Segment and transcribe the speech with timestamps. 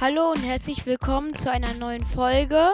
[0.00, 2.68] Hallo und herzlich willkommen zu einer neuen Folge.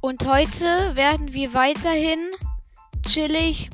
[0.00, 2.30] Und heute werden wir weiterhin
[3.06, 3.68] chillig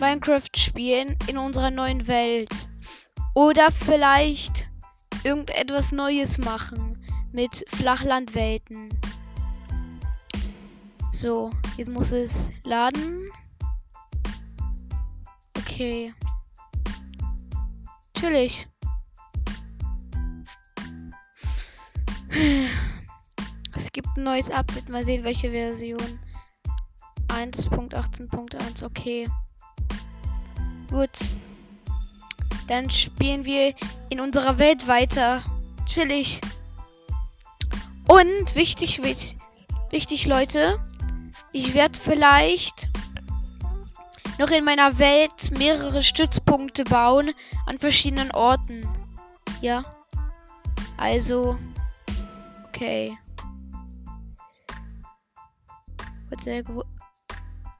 [0.00, 2.68] Minecraft spielen in unserer neuen Welt.
[3.36, 4.68] Oder vielleicht
[5.22, 6.98] irgendetwas Neues machen
[7.30, 8.88] mit Flachlandwelten.
[11.12, 13.30] So, jetzt muss es laden.
[15.56, 16.12] Okay.
[18.16, 18.66] Natürlich.
[23.74, 24.88] Es gibt ein neues Update.
[24.88, 26.18] Mal sehen, welche Version.
[27.28, 28.84] 1.18.1.
[28.84, 29.28] Okay.
[30.90, 31.10] Gut.
[32.68, 33.74] Dann spielen wir
[34.10, 35.42] in unserer Welt weiter.
[35.86, 36.40] Chillig.
[38.06, 39.00] Und wichtig,
[39.90, 40.78] wichtig Leute.
[41.52, 42.88] Ich werde vielleicht
[44.38, 47.32] noch in meiner Welt mehrere Stützpunkte bauen
[47.66, 48.88] an verschiedenen Orten.
[49.60, 49.84] Ja.
[50.96, 51.58] Also.
[52.80, 53.18] Okay.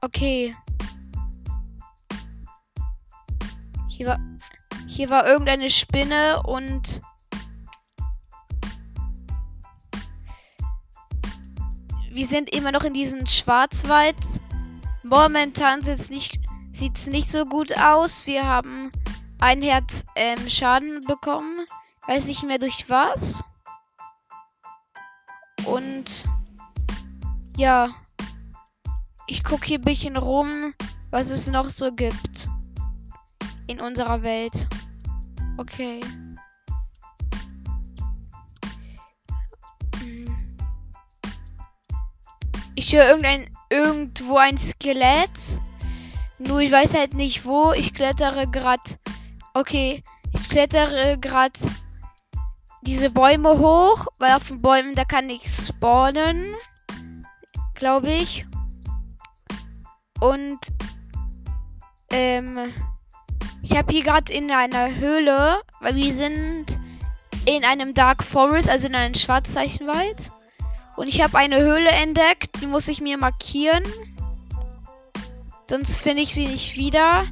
[0.03, 0.55] Okay.
[3.89, 4.19] Hier war.
[4.87, 7.01] Hier war irgendeine Spinne und.
[12.11, 14.17] Wir sind immer noch in diesem Schwarzwald.
[15.03, 16.39] Momentan sieht es nicht,
[17.09, 18.27] nicht so gut aus.
[18.27, 18.93] Wir haben
[19.39, 21.65] ein Herz ähm, Schaden bekommen.
[22.07, 23.43] Weiß nicht mehr durch was.
[25.67, 26.25] Und
[27.57, 27.89] ja,
[29.27, 30.75] ich gucke hier ein bisschen rum,
[31.11, 32.49] was es noch so gibt
[33.67, 34.67] in unserer Welt.
[35.57, 36.01] Okay.
[40.01, 40.37] Hm.
[42.75, 45.61] Ich höre irgendein irgendwo ein Skelett.
[46.39, 47.73] Nur ich weiß halt nicht wo.
[47.73, 48.83] Ich klettere gerade.
[49.55, 51.59] Okay, ich klettere gerade
[52.83, 56.55] diese Bäume hoch, weil auf den Bäumen da kann ich spawnen.
[57.75, 58.47] Glaube ich.
[60.21, 60.59] Und
[62.11, 62.73] ähm,
[63.63, 66.79] ich habe hier gerade in einer Höhle, weil wir sind
[67.47, 70.31] in einem Dark Forest, also in einem Schwarzzeichenwald.
[70.97, 73.85] Und ich habe eine Höhle entdeckt, die muss ich mir markieren.
[75.67, 77.25] Sonst finde ich sie nicht wieder.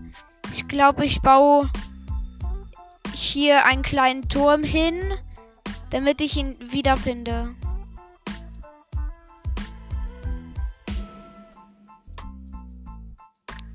[0.53, 1.69] Ich glaube, ich baue
[3.13, 4.99] hier einen kleinen Turm hin
[5.91, 7.55] damit ich ihn wiederfinde.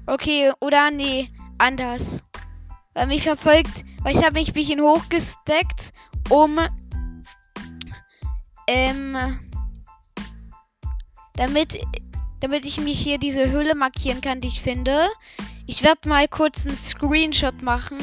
[0.05, 2.23] Okay, oder nee, anders.
[2.93, 5.93] Weil mich verfolgt, weil ich habe mich ein bisschen hochgesteckt,
[6.29, 6.59] um
[8.67, 9.17] ähm
[11.35, 11.79] damit
[12.41, 15.07] damit ich mich hier diese Höhle markieren kann, die ich finde.
[15.65, 17.97] Ich werde mal kurz einen Screenshot machen.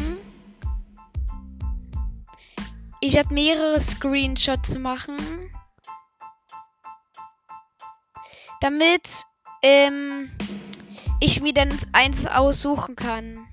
[3.02, 5.16] Ich werde mehrere Screenshots machen.
[8.60, 9.24] Damit
[9.62, 10.30] ähm,
[11.18, 13.46] ich mir dann eins aussuchen kann.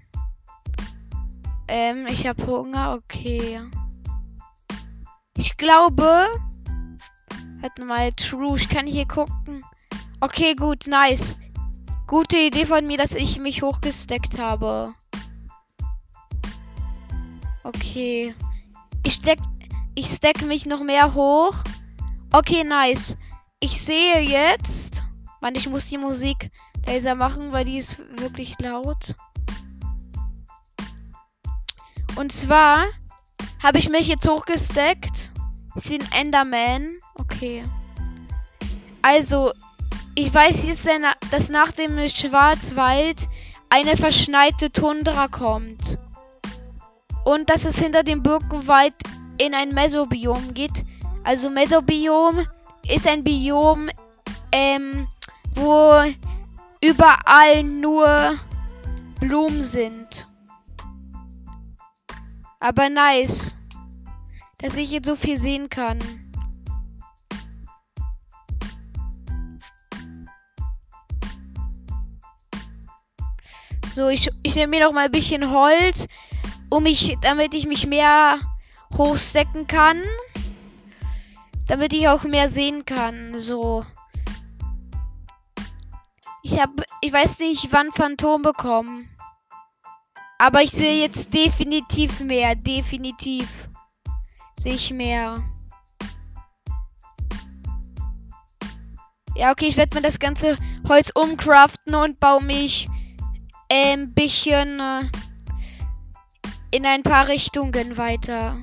[1.69, 3.61] Ähm, ich habe Hunger, okay.
[5.37, 6.27] Ich glaube.
[7.61, 9.63] Warte mal, True, ich kann hier gucken.
[10.19, 11.37] Okay, gut, nice.
[12.05, 14.93] Gute Idee von mir, dass ich mich hochgesteckt habe.
[17.63, 18.33] Okay.
[19.07, 19.39] Ich steck,
[19.95, 21.53] ich stack mich noch mehr hoch.
[22.33, 23.17] Okay, nice.
[23.61, 25.01] Ich sehe jetzt.
[25.39, 26.51] Mann, ich muss die Musik
[26.85, 29.15] leiser machen, weil die ist wirklich laut.
[32.17, 32.87] Und zwar
[33.63, 35.31] habe ich mich jetzt hochgesteckt.
[35.77, 36.97] Ich sehe einen Enderman.
[37.15, 37.63] Okay.
[39.01, 39.53] Also,
[40.15, 40.85] ich weiß jetzt,
[41.31, 43.29] dass nach dem Schwarzwald
[43.69, 45.97] eine verschneite Tundra kommt
[47.27, 48.93] und dass es hinter dem Birkenwald
[49.37, 50.85] in ein Mesobiom geht.
[51.25, 52.47] Also Mesobiom
[52.87, 53.89] ist ein Biom,
[54.53, 55.09] ähm,
[55.53, 56.03] wo
[56.79, 58.39] überall nur
[59.19, 60.25] Blumen sind.
[62.61, 63.57] Aber nice,
[64.59, 65.99] dass ich jetzt so viel sehen kann.
[73.93, 76.07] So, ich, ich nehme mir noch mal ein bisschen Holz
[76.69, 78.39] um mich, damit ich mich mehr
[78.95, 80.01] hochstecken kann.
[81.67, 83.39] Damit ich auch mehr sehen kann.
[83.39, 83.85] So.
[86.43, 89.09] Ich habe, ich weiß nicht, wann Phantom bekommen.
[90.39, 92.55] Aber ich sehe jetzt definitiv mehr.
[92.55, 93.69] Definitiv
[94.55, 95.43] sehe ich mehr.
[99.35, 102.87] Ja, okay, ich werde mir das ganze Holz umcraften und baue mich
[103.69, 105.03] ein ähm, bisschen äh,
[106.71, 108.57] in ein paar Richtungen weiter.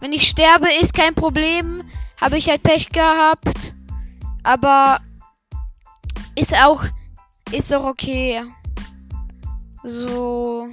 [0.00, 1.82] Wenn ich sterbe, ist kein Problem.
[2.20, 3.74] Habe ich halt Pech gehabt.
[4.42, 5.00] Aber
[6.34, 6.84] ist auch
[7.52, 8.42] ist auch okay.
[9.82, 10.68] So.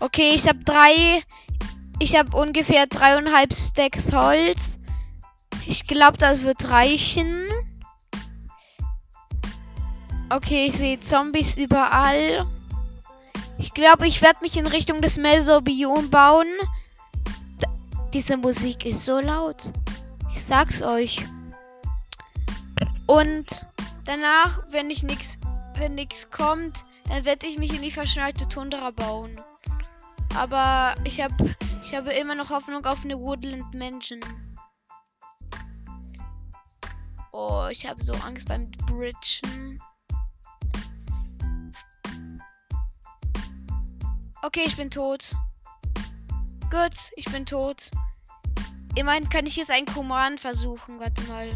[0.00, 1.22] Okay, ich habe drei.
[1.98, 4.78] Ich habe ungefähr dreieinhalb Stacks Holz.
[5.66, 7.46] Ich glaube, das wird reichen.
[10.30, 12.46] Okay, ich sehe Zombies überall.
[13.58, 16.46] Ich glaube, ich werde mich in Richtung des Mesobiom bauen.
[17.60, 17.66] D
[18.14, 19.72] diese Musik ist so laut.
[20.34, 21.26] Ich sag's euch.
[23.06, 23.66] Und
[24.04, 25.38] danach, wenn ich nichts,
[25.76, 29.40] wenn nichts kommt, dann werde ich mich in die verschneite Tundra bauen.
[30.36, 34.20] Aber ich habe, ich habe immer noch Hoffnung auf eine Woodland Mansion.
[37.32, 39.80] Oh, ich habe so Angst beim Bridgen.
[44.42, 45.34] Okay, ich bin tot.
[46.70, 47.90] Gut, ich bin tot.
[48.94, 51.00] Immerhin kann ich jetzt einen Command versuchen.
[51.00, 51.50] Warte mal.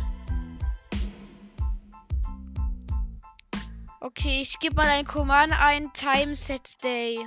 [4.01, 5.93] Okay, ich gebe mal ein Command ein.
[5.93, 7.25] Time set day.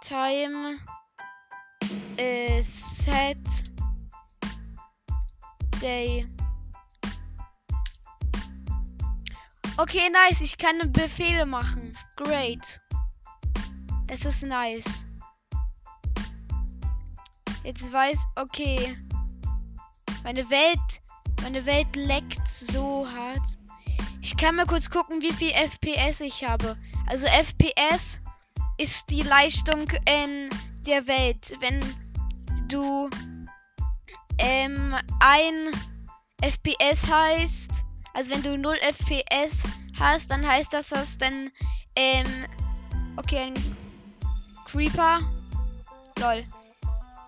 [0.00, 0.78] Time
[2.16, 3.36] äh, set
[5.82, 6.26] day.
[9.76, 10.40] Okay, nice.
[10.40, 11.92] Ich kann Befehle machen.
[12.16, 12.80] Great.
[14.08, 15.06] Das ist nice.
[17.62, 18.96] Jetzt weiß, okay.
[20.24, 21.02] Meine Welt,
[21.42, 23.58] meine Welt leckt so hart.
[24.22, 26.76] Ich kann mal kurz gucken, wie viel FPS ich habe.
[27.06, 28.20] Also FPS
[28.78, 30.48] ist die Leistung ähm,
[30.86, 31.52] der Welt.
[31.60, 31.80] Wenn
[32.68, 33.10] du
[34.38, 35.70] ähm, ein
[36.42, 37.70] FPS heißt,
[38.14, 39.64] also wenn du 0 FPS
[39.98, 41.50] hast, dann heißt das, dass dann
[41.96, 42.26] ähm,
[43.16, 43.52] okay,
[44.70, 45.20] Creeper.
[46.20, 46.44] Lol.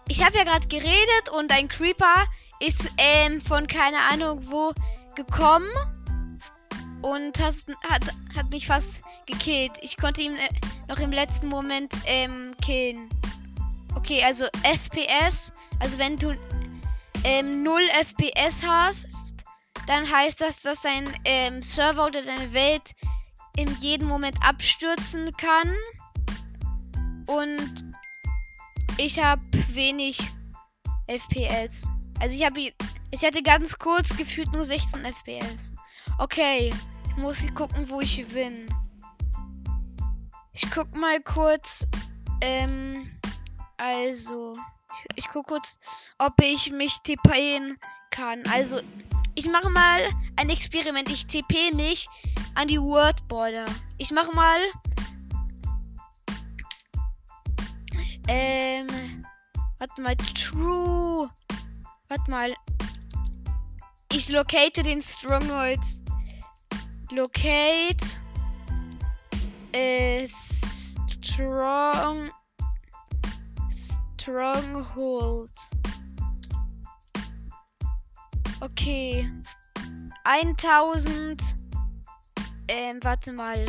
[0.09, 2.27] Ich habe ja gerade geredet und ein Creeper
[2.59, 4.73] ist ähm, von keine Ahnung wo
[5.15, 5.69] gekommen
[7.03, 8.03] und has, hat,
[8.35, 8.89] hat mich fast
[9.27, 9.73] gekillt.
[9.81, 10.49] Ich konnte ihn äh,
[10.89, 13.09] noch im letzten Moment ähm, killen.
[13.95, 15.53] Okay, also FPS.
[15.79, 16.35] Also wenn du
[17.25, 19.07] ähm, 0 FPS hast,
[19.87, 22.93] dann heißt das, dass dein ähm, Server oder deine Welt
[23.57, 25.75] in jedem Moment abstürzen kann.
[27.31, 27.85] Und
[28.99, 29.43] ich habe
[29.73, 30.19] wenig
[31.07, 31.89] FPS.
[32.19, 32.73] Also ich habe
[33.13, 35.73] ich hatte ganz kurz gefühlt nur 16 FPS.
[36.19, 36.73] Okay,
[37.09, 38.67] ich muss gucken, wo ich bin.
[40.53, 41.87] Ich guck mal kurz.
[42.41, 43.11] Ähm,
[43.77, 44.55] also,
[45.15, 45.79] ich, ich guck kurz,
[46.19, 47.79] ob ich mich TPen
[48.11, 48.43] kann.
[48.53, 48.81] Also,
[49.35, 50.03] ich mache mal
[50.37, 51.09] ein Experiment.
[51.09, 52.09] Ich TP mich
[52.55, 53.67] an die Word Border.
[53.99, 54.59] Ich mache mal
[58.29, 58.87] Ähm.
[59.79, 60.17] Warte mal.
[60.17, 61.31] True.
[62.09, 62.55] Warte mal.
[64.13, 65.81] Ich locate den Stronghold.
[67.11, 68.19] Locate.
[69.73, 70.27] Äh,
[71.13, 72.31] strong.
[74.21, 75.51] Stronghold.
[78.61, 79.29] Okay.
[80.25, 81.57] 1000.
[82.69, 83.65] Ähm, warte mal.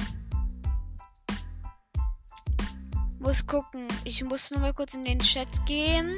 [3.21, 3.87] Muss gucken.
[4.03, 6.17] Ich muss nur mal kurz in den Chat gehen.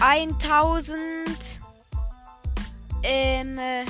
[0.00, 0.98] 1000.
[3.02, 3.58] Ähm.
[3.58, 3.84] Äh,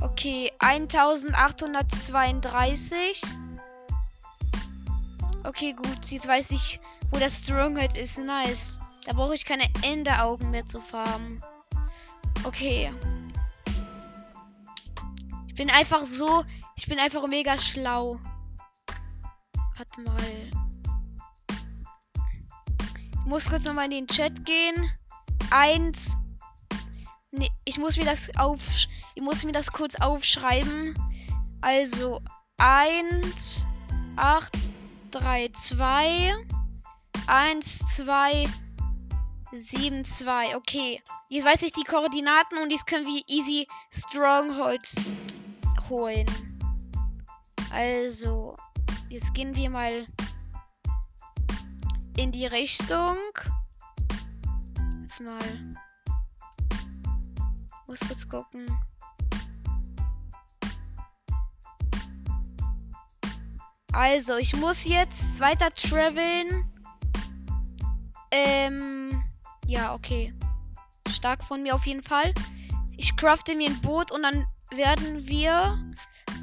[0.00, 3.22] okay, 1832.
[5.42, 6.04] Okay, gut.
[6.06, 6.78] Jetzt weiß ich,
[7.10, 8.18] wo das Stronghold ist.
[8.18, 8.78] Nice.
[9.04, 11.42] Da brauche ich keine Enderaugen mehr zu farmen.
[12.44, 12.92] Okay.
[15.48, 16.44] Ich bin einfach so.
[16.76, 18.20] Ich bin einfach mega schlau.
[19.80, 20.50] Warte mal.
[23.12, 24.90] Ich muss kurz nochmal in den Chat gehen.
[25.50, 26.18] Eins.
[27.30, 28.60] Nee, ich muss mir das auf.
[29.14, 30.94] Ich muss mir das kurz aufschreiben.
[31.62, 32.20] Also
[32.58, 33.64] 1,
[34.16, 34.52] 8,
[35.12, 36.34] 3, 2,
[37.26, 38.50] 1, 2,
[39.52, 40.56] 7, 2.
[40.58, 41.02] Okay.
[41.30, 44.92] Jetzt weiß ich die Koordinaten und jetzt können wir easy Stronghold
[45.88, 46.26] holen.
[47.70, 48.56] Also
[49.10, 50.06] Jetzt gehen wir mal
[52.16, 53.16] in die Richtung.
[55.02, 55.76] Jetzt mal.
[57.88, 58.66] Muss kurz gucken.
[63.92, 66.70] Also, ich muss jetzt weiter traveln.
[68.30, 69.24] Ähm,
[69.66, 70.32] ja, okay.
[71.08, 72.32] Stark von mir auf jeden Fall.
[72.96, 75.76] Ich crafte mir ein Boot und dann werden wir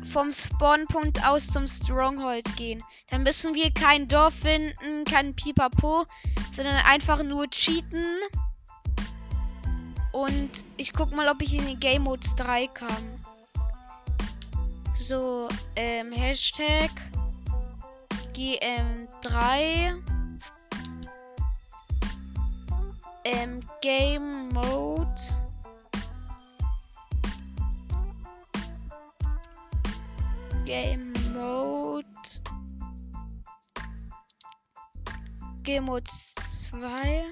[0.08, 2.84] vom Spawnpunkt aus zum Stronghold gehen.
[3.10, 6.06] Dann müssen wir kein Dorf finden, kein Pipapo,
[6.56, 8.06] sondern einfach nur cheaten.
[10.12, 13.24] Und ich guck mal, ob ich in die Game Modes 3 kann.
[14.96, 16.90] So, ähm, Hashtag
[18.34, 19.96] GM3
[23.24, 25.08] ähm, Game Mode
[30.68, 32.06] Game Mode.
[35.64, 37.32] Game Mode 2.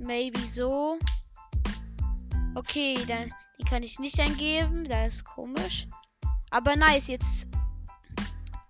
[0.00, 0.98] Maybe so.
[2.56, 4.84] Okay, dann die kann ich nicht eingeben.
[4.84, 5.88] Das ist komisch.
[6.50, 7.48] Aber nice, jetzt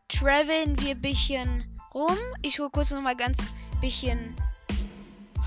[0.07, 2.17] traveln wir ein bisschen rum.
[2.43, 3.39] Ich hole kurz noch mal ganz
[3.81, 4.37] bisschen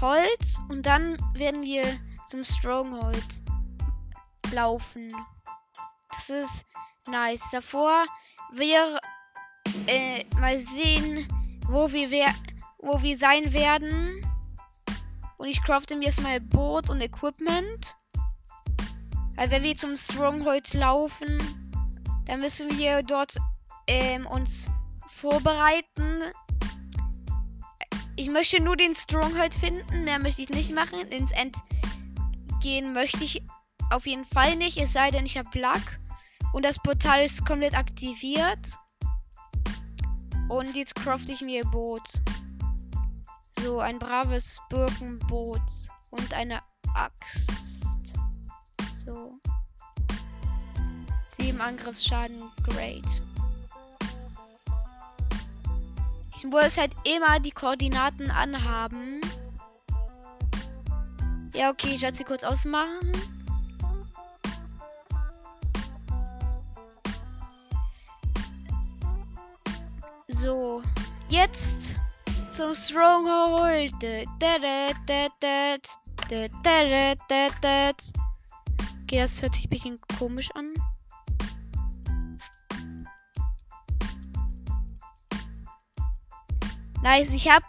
[0.01, 1.85] Holz und dann werden wir
[2.27, 3.43] zum Stronghold
[4.51, 5.07] laufen.
[6.11, 6.65] Das ist
[7.07, 7.49] Nice.
[7.51, 8.05] Davor
[8.53, 8.99] wir
[9.87, 11.27] äh, mal sehen,
[11.67, 12.33] wo wir, wer
[12.79, 14.21] wo wir sein werden.
[15.37, 17.95] Und ich crafte mir jetzt mal Boot und Equipment.
[19.35, 21.37] Weil wenn wir zum Stronghold laufen,
[22.25, 23.35] dann müssen wir dort
[23.85, 24.67] ähm, uns
[25.07, 26.23] vorbereiten.
[28.15, 30.99] Ich möchte nur den Stronghold finden, mehr möchte ich nicht machen.
[31.11, 31.55] Ins End
[32.61, 33.43] gehen möchte ich
[33.91, 35.99] auf jeden Fall nicht, es sei denn, ich habe Luck.
[36.53, 38.77] Und das Portal ist komplett aktiviert.
[40.49, 42.21] Und jetzt crafte ich mir Boot.
[43.59, 45.61] So, ein braves Birkenboot.
[46.11, 46.61] Und eine
[46.93, 47.51] Axt.
[49.05, 49.39] So.
[51.23, 52.41] Sieben Angriffsschaden.
[52.63, 53.03] Great.
[56.37, 59.21] Ich muss halt immer die Koordinaten anhaben.
[61.53, 63.11] Ja, okay, ich werde sie kurz ausmachen.
[70.39, 70.83] So,
[71.29, 71.95] jetzt
[72.53, 73.91] zum Stronghold.
[74.03, 74.29] Okay,
[79.09, 80.73] das hört sich ein bisschen komisch an.
[87.01, 87.63] Nice, ich hab.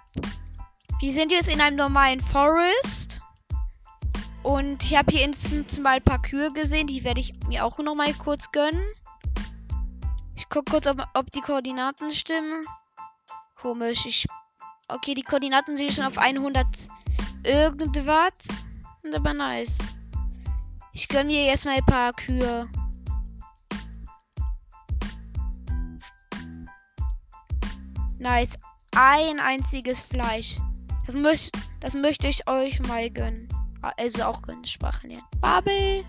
[1.00, 3.22] Wir sind jetzt in einem normalen Forest.
[4.42, 6.86] Und ich habe hier instant mal ein paar Kühe gesehen.
[6.86, 8.84] Die werde ich mir auch noch mal kurz gönnen.
[10.50, 12.62] Guck kurz, ob, ob die Koordinaten stimmen.
[13.56, 14.06] Komisch.
[14.06, 14.26] Ich.
[14.88, 16.66] Okay, die Koordinaten sind schon auf 100
[17.44, 18.64] irgendwas.
[19.02, 19.78] Und aber nice.
[20.92, 22.68] Ich gönne mir erstmal ein paar Kühe.
[28.18, 28.58] Nice.
[28.96, 30.56] Ein einziges Fleisch.
[31.06, 33.48] Das, möcht, das möchte ich euch mal gönnen.
[33.96, 35.24] Also auch gönnen, Sprachen lernen.
[35.40, 36.04] Bubble.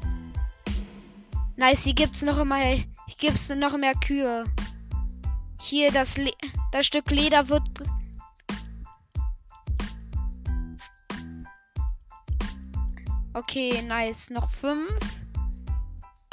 [1.57, 2.85] Nice, hier gibt's noch einmal
[3.17, 4.45] gibt es noch mehr Kühe.
[5.59, 6.31] Hier das, Le
[6.71, 7.63] das Stück Leder wird.
[13.33, 14.29] Okay, nice.
[14.29, 14.91] Noch fünf.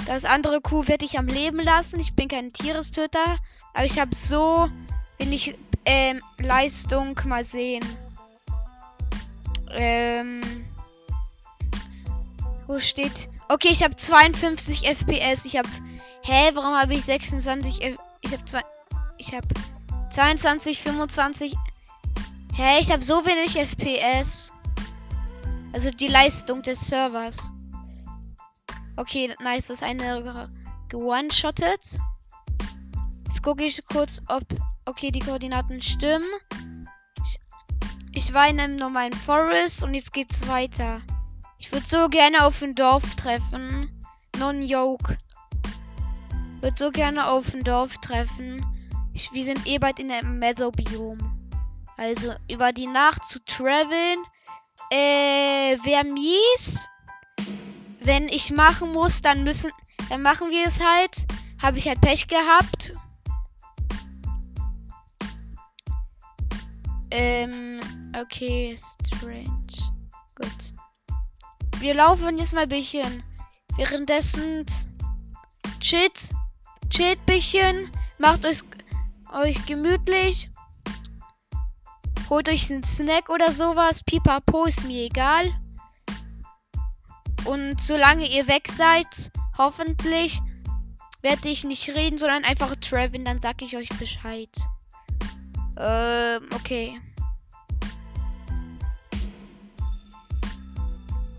[0.06, 2.00] Das andere Kuh werde ich am Leben lassen.
[2.00, 3.38] Ich bin kein Tierestöter.
[3.74, 4.68] Aber ich habe so
[5.18, 7.18] wenig ähm, Leistung.
[7.24, 7.84] Mal sehen.
[9.70, 10.40] Ähm.
[12.66, 13.28] Wo steht.
[13.48, 15.44] Okay, ich habe 52 FPS.
[15.44, 15.68] Ich habe
[16.26, 17.82] Hä, warum habe ich 26?
[17.84, 18.62] Äh, ich habe zwei.
[19.16, 19.46] Ich habe
[20.10, 21.54] 22, 25.
[22.52, 24.52] Hä, ich habe so wenig FPS.
[25.72, 27.52] Also die Leistung des Servers.
[28.96, 29.68] Okay, nice.
[29.68, 30.48] Das eine
[30.88, 32.00] gewone-shottet.
[33.28, 34.42] Jetzt gucke ich kurz, ob.
[34.84, 36.26] Okay, die Koordinaten stimmen.
[37.22, 37.38] Ich,
[38.10, 41.02] ich war in einem normalen Forest und jetzt geht's weiter.
[41.60, 43.92] Ich würde so gerne auf ein Dorf treffen.
[44.36, 45.18] Non-Yoke.
[46.60, 48.64] Würde so gerne auf ein Dorf treffen.
[49.32, 51.18] Wir sind eh bald in der Meadow-Biom.
[51.96, 54.22] Also über die Nacht zu traveln.
[54.90, 56.84] Äh, wäre mies.
[58.00, 59.70] Wenn ich machen muss, dann müssen.
[60.10, 61.26] Dann machen wir es halt.
[61.60, 62.92] Habe ich halt Pech gehabt.
[67.10, 67.80] Ähm,
[68.14, 69.46] okay, strange.
[70.34, 70.74] Gut.
[71.78, 73.22] Wir laufen jetzt mal ein bisschen.
[73.76, 74.66] Währenddessen.
[75.80, 76.30] Shit.
[76.90, 78.60] Chillt bisschen, macht euch,
[79.32, 80.50] euch gemütlich.
[82.30, 84.02] Holt euch einen Snack oder sowas.
[84.02, 85.52] Pipapo ist mir egal.
[87.44, 90.40] Und solange ihr weg seid, hoffentlich
[91.22, 93.24] werde ich nicht reden, sondern einfach traveln.
[93.24, 94.50] Dann sag ich euch Bescheid.
[95.78, 97.00] Ähm, okay.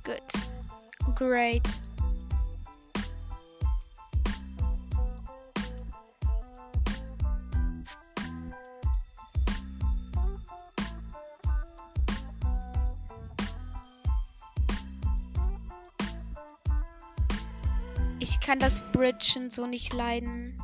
[0.03, 1.15] Good.
[1.15, 1.67] Great.
[18.57, 20.57] Kann das Bridgen so nicht leiden.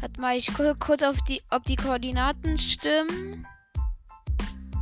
[0.00, 3.46] Warte mal, ich gucke kurz auf die, ob die Koordinaten stimmen.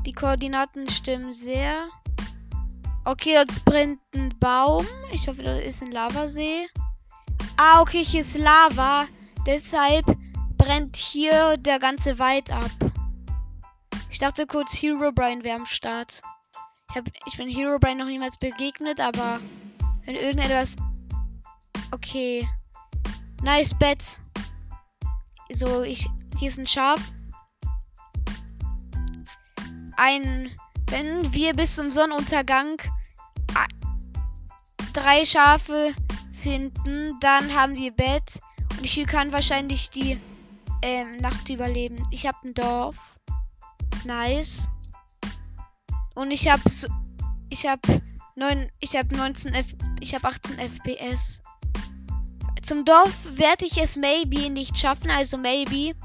[0.05, 1.87] Die Koordinaten stimmen sehr.
[3.05, 4.87] Okay, dort brennt ein Baum.
[5.13, 6.69] Ich hoffe, das ist ein Lavasee.
[7.57, 9.07] Ah, okay, hier ist Lava.
[9.47, 10.05] Deshalb
[10.59, 12.71] brennt hier der ganze Wald ab.
[14.11, 16.23] Ich dachte kurz, Hero Brian wäre am Start.
[16.91, 19.41] Ich, hab, ich bin Hero Brian noch niemals begegnet, aber
[20.05, 20.75] wenn irgendetwas...
[21.93, 22.49] Okay.
[23.43, 24.21] Nice Bett.
[25.53, 26.09] So, ich...
[26.39, 27.01] Hier ist ein Schaf.
[29.97, 30.51] Ein...
[30.89, 32.79] Wenn wir bis zum Sonnenuntergang
[34.93, 35.95] drei Schafe
[36.33, 38.41] finden, dann haben wir Bett.
[38.77, 40.19] Und ich kann wahrscheinlich die
[40.83, 42.05] ähm, Nacht überleben.
[42.11, 42.97] Ich habe ein Dorf.
[44.05, 44.69] Nice.
[46.21, 46.63] Und ich habe
[47.49, 48.03] ich habe
[48.37, 49.69] 9 ich habe 19 F
[50.01, 51.41] ich habe 18 FPS.
[52.63, 55.97] Zum Dorf werde ich es maybe nicht schaffen, also maybe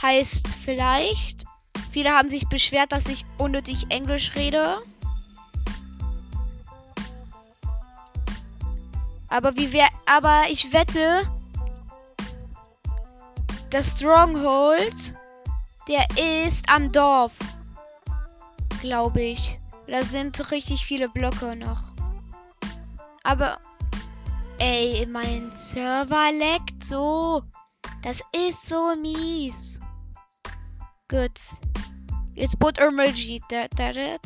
[0.00, 1.44] heißt vielleicht.
[1.90, 4.78] Viele haben sich beschwert, dass ich unnötig Englisch rede.
[9.28, 11.30] Aber wie wär, aber ich wette,
[13.70, 15.14] das Stronghold,
[15.88, 16.06] der
[16.42, 17.32] ist am Dorf.
[18.80, 19.60] Glaube ich.
[19.86, 21.82] Da sind richtig viele Blöcke noch.
[23.24, 23.58] Aber,
[24.58, 27.42] ey, mein Server leckt so.
[28.02, 29.80] Das ist so mies.
[31.08, 31.40] Gut.
[32.34, 33.42] Jetzt Boot Emergency.
[33.48, 34.18] Da, da, da.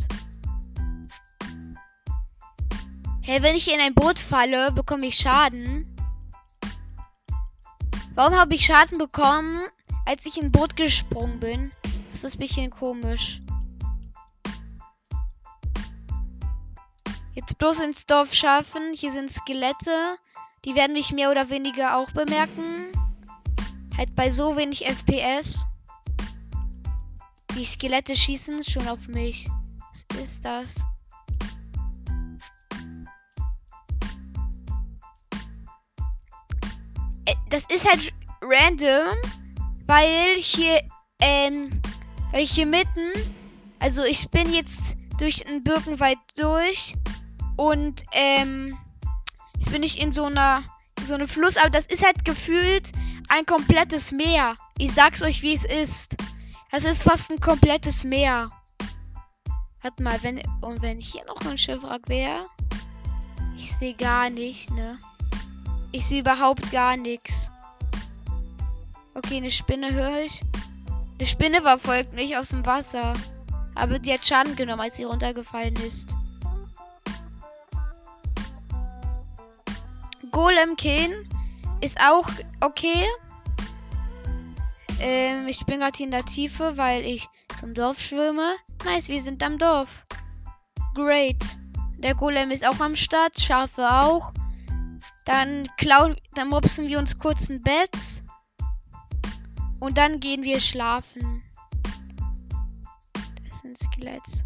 [3.23, 5.87] Hey, wenn ich in ein Boot falle, bekomme ich Schaden.
[8.15, 9.63] Warum habe ich Schaden bekommen,
[10.05, 11.71] als ich in ein Boot gesprungen bin?
[12.11, 13.41] Das ist ein bisschen komisch.
[17.35, 18.93] Jetzt bloß ins Dorf schaffen.
[18.95, 20.17] Hier sind Skelette.
[20.65, 22.93] Die werden mich mehr oder weniger auch bemerken.
[23.97, 25.67] Halt bei so wenig FPS.
[27.57, 29.49] Die Skelette schießen schon auf mich.
[29.91, 30.77] Was ist das?
[37.53, 39.15] das ist halt random,
[39.87, 40.81] weil hier,
[41.21, 41.69] ähm,
[42.31, 43.13] weil ich hier mitten,
[43.79, 46.95] also ich bin jetzt durch den Birkenwald durch
[47.57, 48.77] und, ähm,
[49.59, 50.65] jetzt bin ich in so einer,
[51.05, 52.93] so einem Fluss, aber das ist halt gefühlt
[53.29, 54.57] ein komplettes Meer.
[54.79, 56.17] Ich sag's euch, wie es ist.
[56.71, 58.51] Das ist fast ein komplettes Meer.
[59.83, 62.47] Warte mal, wenn, und wenn hier noch ein Schiffwrack wäre?
[63.57, 64.99] Ich sehe gar nicht, ne?
[65.91, 67.51] Ich sehe überhaupt gar nichts.
[69.15, 70.41] Okay, eine Spinne höre ich.
[71.19, 73.13] Eine Spinne verfolgt mich aus dem Wasser.
[73.75, 76.15] Aber die hat Schaden genommen, als sie runtergefallen ist.
[80.33, 81.13] Golem King
[81.83, 82.27] ist auch
[82.61, 83.07] okay.
[84.99, 88.57] Ähm, ich bin gerade in der Tiefe, weil ich zum Dorf schwimme.
[88.85, 90.07] Nice, wir sind am Dorf.
[90.95, 91.59] Great.
[91.99, 94.33] Der Golem ist auch am Start, Schafe auch.
[95.25, 98.25] Dann klauen, dann mopsen wir uns kurz ein Bett.
[99.81, 101.43] Und dann gehen wir schlafen.
[103.49, 104.43] Das sind Skelett.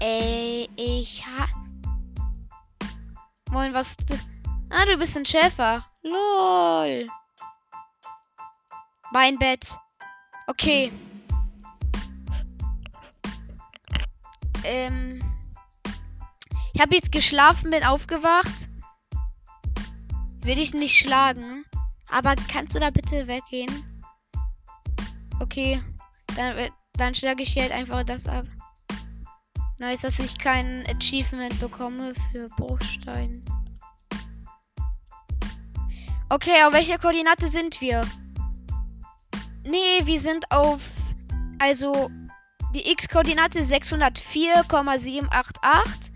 [0.00, 1.48] Ey, ich ha.
[3.50, 3.96] Moin, was.
[4.70, 5.86] Ah, du bist ein Schäfer.
[6.02, 7.08] Lol.
[9.12, 9.78] Mein Bett.
[10.46, 10.92] Okay.
[14.64, 15.20] Ähm.
[16.74, 18.68] Ich habe jetzt geschlafen, bin aufgewacht.
[20.40, 21.64] Will ich nicht schlagen.
[22.08, 23.70] Aber kannst du da bitte weggehen?
[25.40, 25.80] Okay.
[26.36, 28.44] Dann, dann schlage ich hier halt einfach das ab.
[29.78, 33.44] Nice, dass ich kein Achievement bekomme für Bruchstein.
[36.28, 38.04] Okay, auf welcher Koordinate sind wir?
[39.62, 40.82] Nee, wir sind auf.
[41.60, 42.10] Also,
[42.74, 46.12] die X-Koordinate 604,788.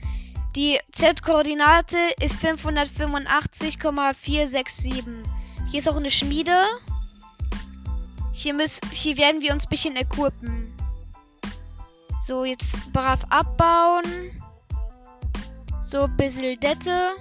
[0.56, 5.04] Die Z-Koordinate ist 585,467.
[5.68, 6.64] Hier ist auch eine Schmiede.
[8.32, 10.74] Hier, müssen, hier werden wir uns ein bisschen equippen.
[12.26, 14.02] So, jetzt brav abbauen.
[15.80, 17.12] So, ein bisschen Dette.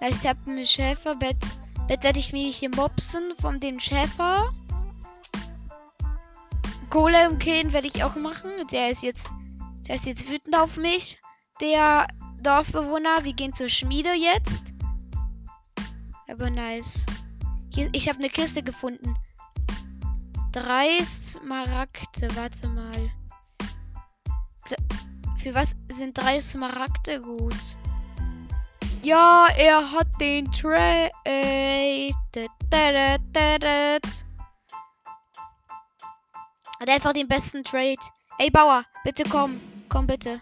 [0.00, 1.38] Ich habe ein Schäferbett.
[1.88, 4.52] Bett werde ich mir hier mopsen von dem Schäfer.
[6.90, 8.50] Golem killen werde ich auch machen.
[8.70, 9.30] Der ist jetzt,
[9.88, 11.18] der ist jetzt wütend auf mich
[11.60, 12.08] der
[12.42, 13.24] Dorfbewohner.
[13.24, 14.72] Wir gehen zur Schmiede jetzt.
[16.28, 17.06] Aber nice.
[17.72, 19.14] Hier, ich habe eine Kiste gefunden.
[20.52, 22.28] Drei Smaragde.
[22.34, 23.10] Warte mal.
[25.38, 25.76] Für was?
[25.96, 27.54] sind drei Smaragde gut.
[29.06, 31.12] Ja, er hat den Trade.
[36.80, 38.00] Hat einfach den besten Trade.
[38.40, 39.60] Ey, Bauer, bitte komm.
[39.88, 40.40] Komm bitte.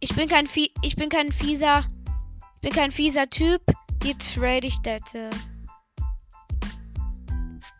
[0.00, 1.84] Ich bin kein Vie ich bin kein fieser.
[2.56, 3.62] Ich bin kein fieser Typ.
[4.02, 5.30] Die trade ich dette.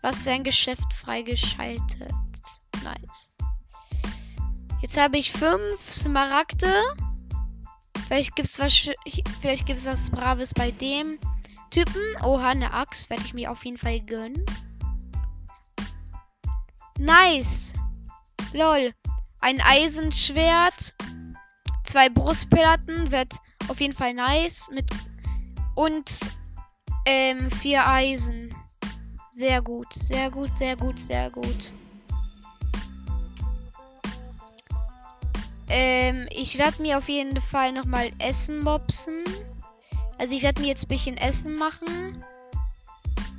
[0.01, 2.15] Was für ein Geschäft freigeschaltet.
[2.85, 3.37] Nice.
[4.81, 6.73] Jetzt habe ich fünf Smaragde.
[8.07, 8.91] Vielleicht gibt's was
[9.41, 11.19] vielleicht gibt's was Braves bei dem
[11.71, 12.03] Typen.
[12.23, 14.45] Oha, eine Axt werde ich mir auf jeden Fall gönnen.
[16.99, 17.73] Nice.
[18.53, 18.93] Lol.
[19.41, 20.95] Ein Eisenschwert.
[21.85, 23.33] Zwei Brustplatten wird
[23.69, 24.69] auf jeden Fall nice.
[24.73, 24.91] Mit
[25.75, 26.21] und
[27.07, 28.55] ähm, vier Eisen.
[29.31, 31.73] Sehr gut, sehr gut, sehr gut, sehr gut.
[35.71, 39.23] Ähm, ich werde mir auf jeden Fall nochmal Essen mopsen.
[40.19, 42.25] Also ich werde mir jetzt ein bisschen Essen machen.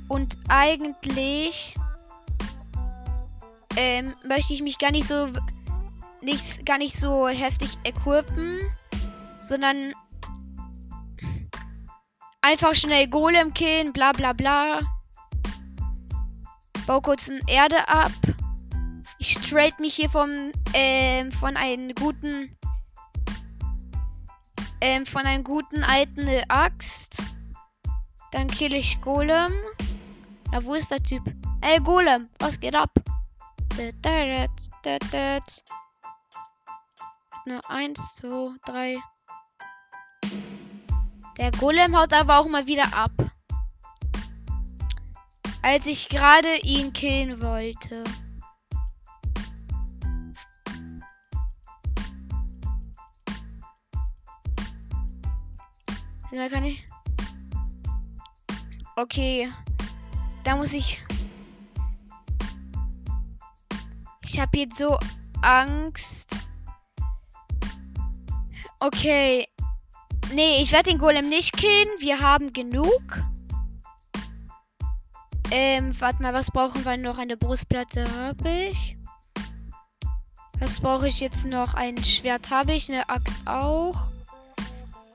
[0.08, 1.74] Und eigentlich
[3.76, 5.28] ähm, möchte ich mich gar nicht so
[6.22, 8.60] nicht gar nicht so heftig equippen,
[9.40, 9.92] sondern
[12.40, 14.80] einfach schnell Golem killen, bla bla bla.
[16.86, 18.12] Bau kurz eine Erde ab.
[19.24, 22.56] Ich trade mich hier vom, ähm, von einem guten,
[24.80, 27.22] ähm, von einem guten alten Axt.
[28.32, 29.52] Dann kill ich Golem.
[30.50, 31.22] Na, wo ist der Typ?
[31.60, 32.90] Ey, Golem, was geht ab?
[37.46, 38.98] Na, eins, zwei, drei.
[41.38, 43.12] Der Golem haut aber auch mal wieder ab.
[45.62, 48.02] Als ich gerade ihn killen wollte.
[56.32, 56.82] Ja, kann ich.
[58.96, 59.52] Okay.
[60.44, 61.00] Da muss ich.
[64.24, 64.98] Ich habe jetzt so
[65.42, 66.34] Angst.
[68.80, 69.46] Okay.
[70.34, 71.88] Nee, ich werde den Golem nicht killen.
[71.98, 73.02] Wir haben genug.
[75.50, 77.18] Ähm, warte mal, was brauchen wir noch?
[77.18, 78.96] Eine Brustplatte habe ich.
[80.58, 81.74] Was brauche ich jetzt noch?
[81.74, 84.08] Ein Schwert habe ich, eine Axt auch.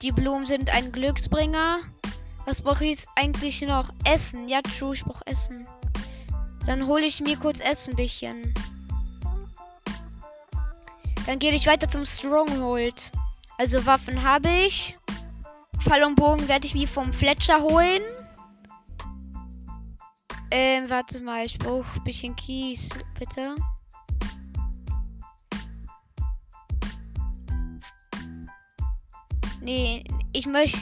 [0.01, 1.79] Die Blumen sind ein Glücksbringer.
[2.45, 3.89] Was brauche ich eigentlich noch?
[4.03, 4.47] Essen.
[4.47, 5.67] Ja, true, ich brauche Essen.
[6.67, 8.53] Dann hole ich mir kurz Essen ein bisschen.
[11.25, 13.11] Dann gehe ich weiter zum Stronghold.
[13.57, 14.95] Also Waffen habe ich.
[15.79, 18.01] Pfeil und Bogen werde ich mir vom Fletcher holen.
[20.51, 23.55] Ähm, warte mal, ich brauche ein bisschen Kies, bitte.
[29.67, 30.79] Nee, ich möchte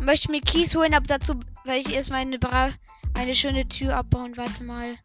[0.00, 2.72] möchte mir Kies holen, aber dazu werde ich erstmal eine, Bra
[3.14, 4.36] eine schöne Tür abbauen.
[4.36, 4.96] Warte mal.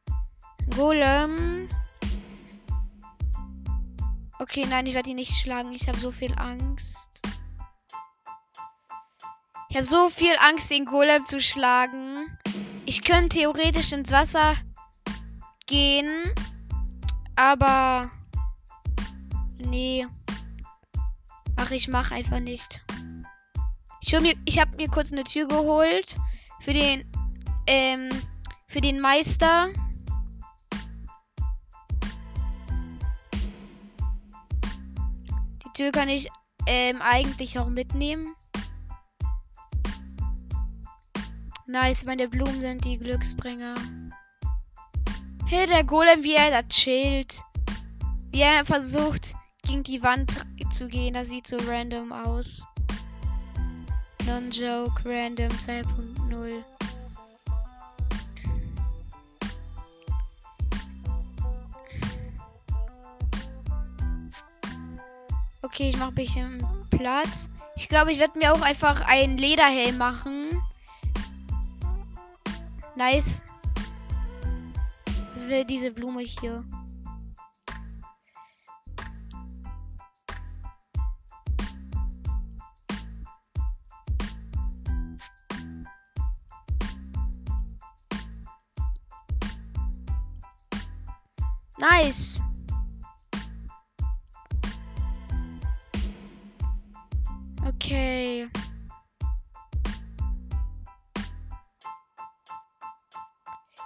[0.75, 1.69] Golem.
[4.39, 5.73] Okay, nein, ich werde ihn nicht schlagen.
[5.73, 7.21] Ich habe so viel Angst.
[9.69, 12.35] Ich habe so viel Angst, den Golem zu schlagen.
[12.87, 14.55] Ich könnte theoretisch ins Wasser
[15.67, 16.09] gehen.
[17.35, 18.09] Aber.
[19.59, 20.07] Nee.
[21.57, 22.82] Ach, ich mache einfach nicht.
[24.05, 26.17] Ich, mir, ich habe mir kurz eine Tür geholt.
[26.59, 27.09] Für den,
[27.67, 28.09] ähm,
[28.67, 29.69] für den Meister.
[35.63, 36.27] Die Tür kann ich
[36.67, 38.35] ähm, eigentlich auch mitnehmen.
[41.65, 43.73] Nice, meine Blumen sind die Glücksbringer.
[45.45, 47.41] Hey, der Golem, wie er da chillt.
[48.31, 49.33] Wie er versucht,
[49.65, 51.13] gegen die Wand zu gehen.
[51.13, 52.65] Das sieht so random aus.
[54.25, 56.63] Non-Joke Random 2.0.
[65.61, 67.49] Okay, ich mache ein bisschen Platz.
[67.75, 70.61] Ich glaube, ich werde mir auch einfach einen Lederhelm machen.
[72.95, 73.43] Nice.
[75.33, 76.63] Das wäre diese Blume hier.
[91.83, 92.41] Nice.
[97.67, 98.47] Okay.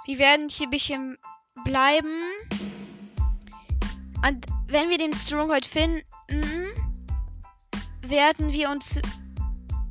[0.05, 1.17] Wir werden hier ein bisschen
[1.63, 2.21] bleiben.
[4.23, 6.03] Und wenn wir den Stronghold finden,
[8.03, 9.01] werden wir uns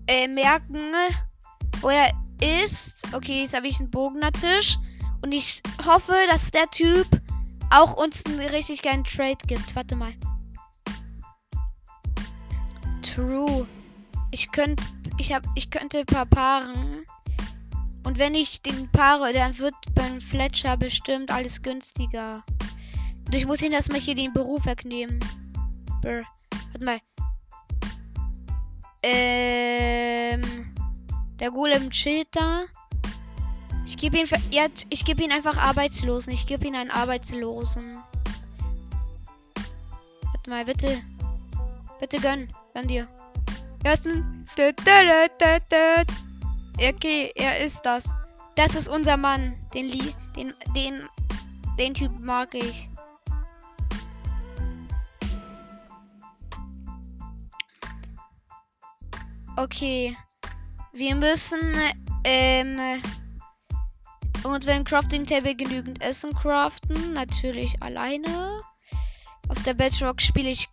[0.06, 0.92] äh, merken,
[1.80, 3.12] wo er ist.
[3.12, 4.78] Okay, jetzt habe ich einen Bogener-Tisch.
[5.22, 7.08] Und ich hoffe, dass der Typ
[7.70, 9.74] auch uns einen richtig geilen Trade gibt.
[9.74, 10.12] Warte mal.
[13.02, 13.66] True.
[14.30, 14.82] Ich könnte,
[15.18, 17.04] ich hab, ich könnte ein paar paaren.
[18.04, 22.44] Und wenn ich den paare, dann wird beim Fletcher bestimmt alles günstiger.
[23.26, 25.18] Und ich muss ihn erstmal hier den Beruf wegnehmen.
[26.02, 26.22] Brr.
[26.72, 27.00] Warte mal.
[29.02, 30.42] Ähm.
[31.40, 32.64] Der Golem chillt da.
[33.86, 36.32] Ich gebe ihn, ja, ich gebe ihn einfach Arbeitslosen.
[36.32, 38.02] Ich gebe ihn einen Arbeitslosen.
[40.22, 41.00] Warte mal, bitte.
[42.00, 42.52] Bitte gönn.
[42.74, 43.06] Gönn dir.
[46.76, 48.12] Okay, er ist das.
[48.56, 49.54] Das ist unser Mann.
[49.72, 49.88] Den,
[50.34, 51.08] den, den,
[51.78, 52.88] den Typ mag ich.
[59.56, 60.16] Okay.
[60.92, 61.60] Wir müssen
[62.24, 63.00] ähm,
[64.54, 68.60] und wenn Crafting Table genügend Essen craften, natürlich alleine.
[69.48, 70.68] Auf der Bedrock spiele ich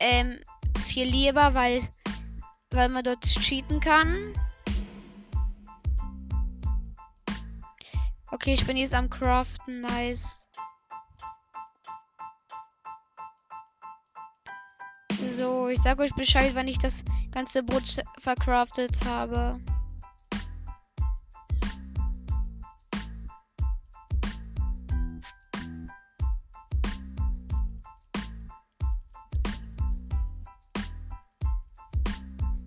[0.00, 0.38] ähm,
[0.86, 1.82] viel lieber, weil,
[2.70, 4.34] weil man dort cheaten kann.
[8.30, 9.80] Okay, ich bin jetzt am Craften.
[9.82, 10.48] Nice.
[15.36, 19.60] So, ich sag euch Bescheid, wenn ich das ganze Brot verkraftet habe.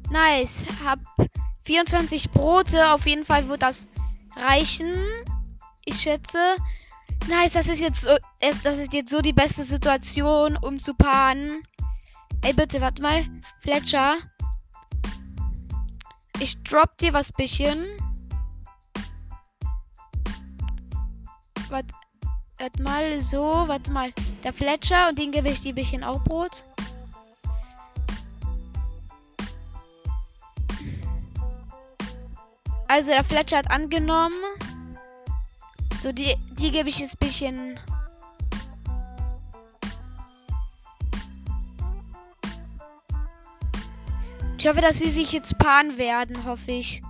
[0.10, 0.66] Nice.
[0.84, 1.00] Hab
[1.64, 2.92] 24 Brote.
[2.92, 3.88] Auf jeden Fall wird das
[4.36, 4.96] reichen.
[5.86, 6.56] Ich schätze.
[7.30, 10.94] Nice, das ist jetzt so, äh, das ist jetzt so die beste Situation, um zu
[10.94, 11.64] paaren.
[12.42, 13.26] Ey, bitte, warte mal.
[13.60, 14.18] Fletcher.
[16.40, 17.86] Ich drop dir was bisschen.
[21.70, 21.94] Warte,
[22.60, 24.14] warte mal, so, warte mal.
[24.44, 26.64] Der Fletcher und den gebe ich dir bisschen auch Brot.
[32.88, 34.36] Also der Fletcher hat angenommen.
[36.02, 37.80] So, die, die gebe ich jetzt ein bisschen.
[44.60, 47.02] Ich hoffe, dass sie sich jetzt paaren werden, hoffe ich.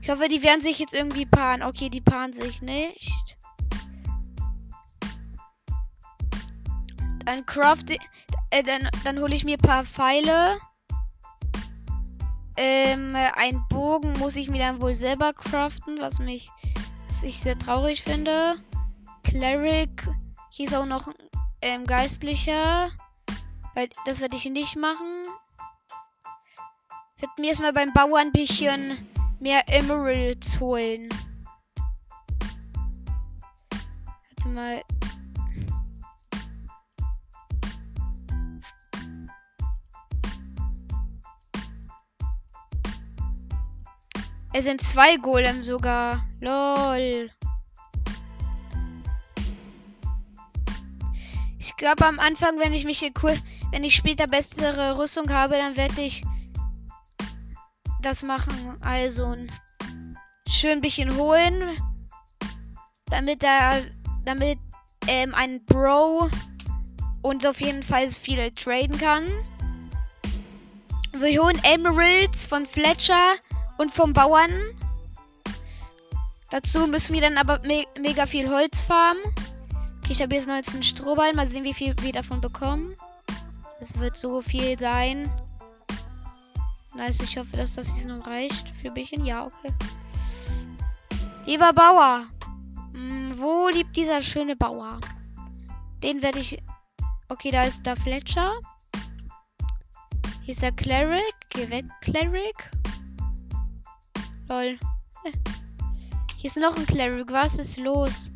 [0.00, 1.62] Ich hoffe, die werden sich jetzt irgendwie paaren.
[1.62, 3.36] Okay, die paaren sich nicht.
[7.24, 7.90] Dann craft
[8.50, 10.58] äh, dann, dann hole ich mir ein paar Pfeile.
[12.56, 16.50] Ähm, ein Bogen muss ich mir dann wohl selber craften, was mich,
[17.08, 18.56] was ich sehr traurig finde.
[19.24, 20.06] Cleric,
[20.50, 21.08] hier ist auch noch
[21.62, 22.90] ähm, Geistlicher,
[23.74, 25.22] weil das werde ich nicht machen.
[27.16, 29.08] Ich werde mir erstmal beim Bauern ein bisschen
[29.40, 31.08] mehr Emeralds holen.
[34.28, 34.82] Warte mal.
[44.54, 46.26] Es sind zwei Golem sogar.
[46.40, 47.30] Lol.
[51.58, 53.02] Ich glaube am Anfang, wenn ich mich
[53.70, 56.22] wenn ich später bessere Rüstung habe, dann werde ich
[58.02, 58.76] das machen.
[58.82, 59.50] Also ein
[60.48, 61.76] schön bisschen holen,
[63.06, 63.82] damit er,
[64.24, 64.58] damit
[65.08, 66.28] ähm, ein Bro
[67.22, 69.26] uns auf jeden Fall viele traden kann.
[71.12, 73.36] Wir holen Emeralds von Fletcher
[73.82, 74.52] und vom Bauern.
[76.50, 79.22] Dazu müssen wir dann aber me mega viel Holz farmen.
[79.98, 81.34] Okay, ich habe jetzt 19 Strohballen.
[81.34, 82.94] Mal sehen, wie viel wir davon bekommen.
[83.80, 85.30] Es wird so viel sein.
[86.94, 88.68] Nice, ich hoffe, dass das jetzt noch reicht.
[88.68, 89.24] Für ein bisschen.
[89.24, 89.72] Ja, okay.
[91.46, 92.26] Lieber Bauer.
[92.92, 95.00] Hm, wo liebt dieser schöne Bauer?
[96.02, 96.62] Den werde ich...
[97.28, 98.52] Okay, da ist der Fletcher.
[100.42, 101.34] Hier ist der Cleric.
[101.48, 102.70] Geh weg, Cleric.
[104.52, 104.78] Lol.
[106.36, 107.32] Hier ist noch ein Cleric.
[107.32, 108.30] Was ist los?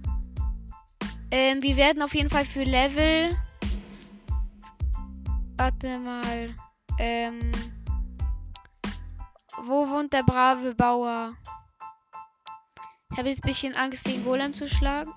[1.30, 3.36] Ähm, wir werden auf jeden Fall für Level.
[5.58, 6.54] Warte mal.
[6.98, 7.52] Ähm.
[9.66, 11.34] Wo wohnt der brave Bauer?
[13.12, 15.12] Ich habe jetzt ein bisschen Angst, den Golem zu schlagen.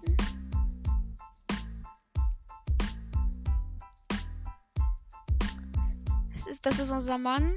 [6.33, 7.53] Das ist, das ist unser Mann.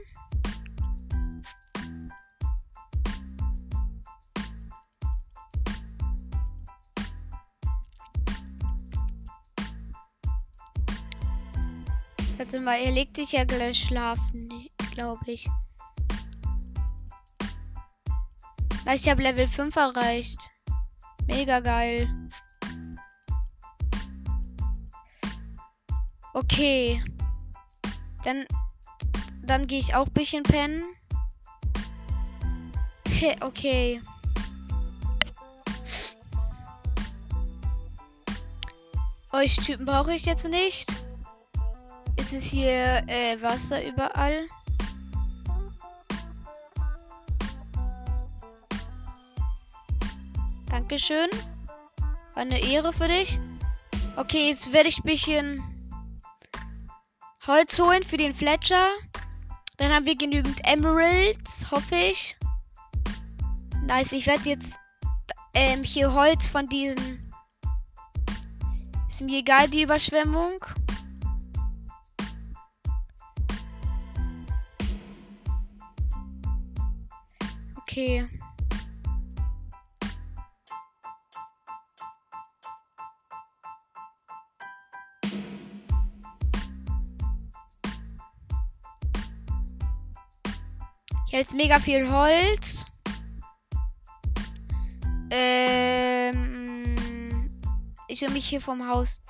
[12.53, 14.47] Warte mal, er legt sich ja gleich schlafen.
[14.91, 15.49] glaube ich.
[18.95, 20.39] Ich habe Level 5 erreicht.
[21.27, 22.11] Mega geil.
[26.35, 27.03] Okay.
[28.23, 28.45] Dann,
[29.43, 30.85] dann gehe ich auch ein bisschen pennen.
[33.41, 34.03] Okay.
[39.33, 41.02] Euch Typen brauche ich jetzt nicht.
[42.33, 44.47] Ist hier äh, Wasser überall.
[50.71, 51.29] Dankeschön.
[52.35, 53.39] Eine Ehre für dich.
[54.17, 55.63] Okay, jetzt werde ich ein bisschen
[57.47, 58.89] Holz holen für den Fletcher.
[59.77, 62.39] Dann haben wir genügend Emeralds, hoffe ich.
[63.85, 64.81] Nice, ich werde jetzt
[65.53, 67.31] ähm, hier Holz von diesen.
[69.07, 70.53] Ist mir egal, die Überschwemmung.
[77.93, 78.27] Okay.
[91.29, 92.87] Jetzt mega viel Holz.
[95.29, 96.97] Ähm,
[98.09, 99.21] ich will mich hier vom Haus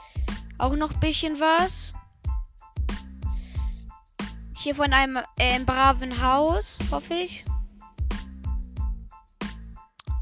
[0.58, 1.94] auch noch ein bisschen was.
[4.56, 7.44] Hier von einem äh, braven Haus, hoffe ich.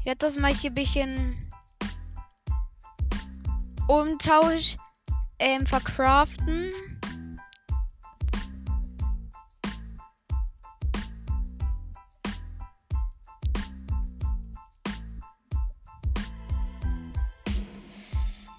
[0.03, 1.37] Werde das mal hier ein bisschen
[3.87, 4.77] umtausch
[5.39, 6.71] ähm, verkraften.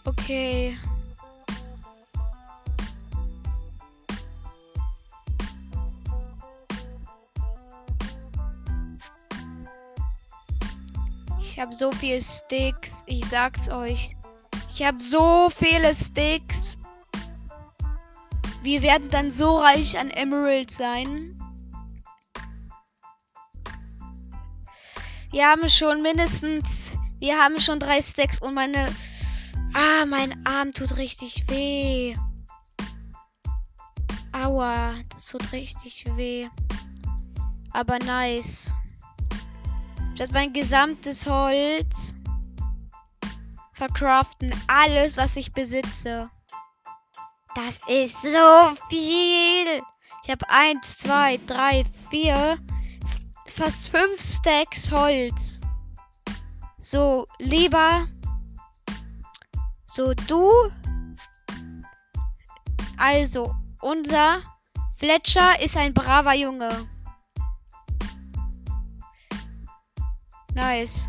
[0.05, 0.76] Okay.
[11.62, 13.05] Habe so viele Sticks.
[13.07, 14.16] Ich sag's euch.
[14.75, 16.77] Ich habe so viele Sticks.
[18.62, 21.38] Wir werden dann so reich an Emeralds sein.
[25.31, 26.90] Wir haben schon mindestens.
[27.20, 28.88] Wir haben schon drei Stacks und meine
[29.72, 32.16] Ah, mein Arm tut richtig weh.
[34.33, 36.48] Aua, das tut richtig weh.
[37.72, 38.72] Aber nice.
[40.22, 42.14] Statt mein gesamtes Holz
[43.72, 46.30] verkraften alles, was ich besitze.
[47.56, 49.82] Das ist so viel.
[50.22, 52.56] Ich habe eins, zwei, drei, vier,
[53.46, 55.61] fast fünf Stacks Holz.
[56.78, 58.06] So, lieber
[59.87, 60.52] so, du.
[62.96, 64.40] Also, unser
[64.98, 66.91] Fletcher ist ein braver Junge.
[70.54, 71.08] Nice.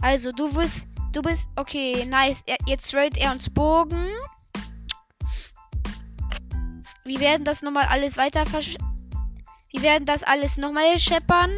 [0.00, 0.86] Also, du bist.
[1.12, 1.48] Du bist.
[1.56, 2.42] Okay, nice.
[2.66, 4.08] Jetzt tradet er uns Bogen.
[7.04, 11.50] Wir werden das nochmal alles weiter Wir werden das alles nochmal scheppern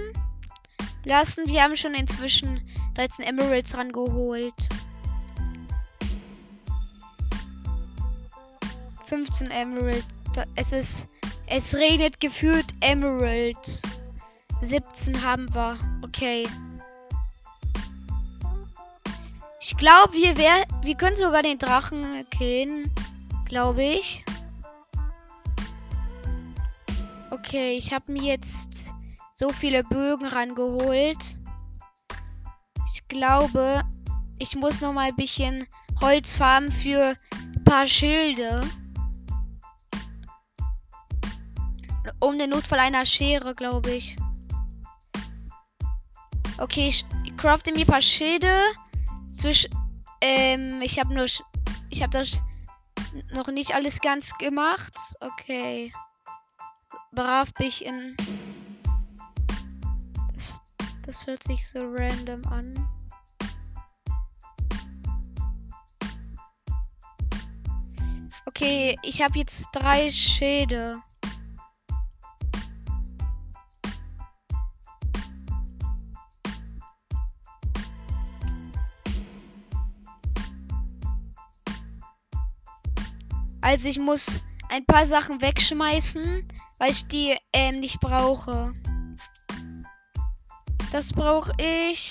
[1.05, 1.47] lassen.
[1.47, 2.61] Wir haben schon inzwischen
[2.95, 4.55] 13 Emeralds rangeholt.
[9.07, 10.07] 15 Emeralds.
[10.57, 11.09] Es ist.
[11.47, 13.83] Es regnet gefühlt Emeralds.
[14.61, 15.79] 17 haben wir.
[16.03, 16.47] Okay.
[19.61, 22.91] Ich glaube, wir, wir können sogar den Drachen killen.
[23.47, 24.25] Glaube ich.
[27.31, 28.87] Okay, ich habe mir jetzt
[29.35, 31.39] so viele Bögen rangeholt
[33.15, 33.83] glaube,
[34.39, 35.67] ich muss noch mal ein bisschen
[36.01, 38.63] Holz farmen für ein paar Schilde.
[42.21, 44.17] Um den Notfall einer Schere, glaube ich.
[46.59, 47.05] Okay, ich
[47.37, 48.49] crafte mir ein paar Schilde.
[49.33, 49.71] Zwischen,
[50.21, 51.27] ähm, ich habe nur,
[51.91, 52.41] ich habe das
[53.33, 54.95] noch nicht alles ganz gemacht.
[55.21, 55.93] Okay.
[57.13, 58.17] Brav bin ich in.
[60.33, 60.61] Das,
[61.07, 62.89] das hört sich so random an.
[68.47, 71.03] Okay, ich habe jetzt drei Schäde.
[83.65, 86.47] Also ich muss ein paar Sachen wegschmeißen,
[86.79, 88.75] weil ich die ähm, nicht brauche.
[90.93, 92.11] Das brauche ich.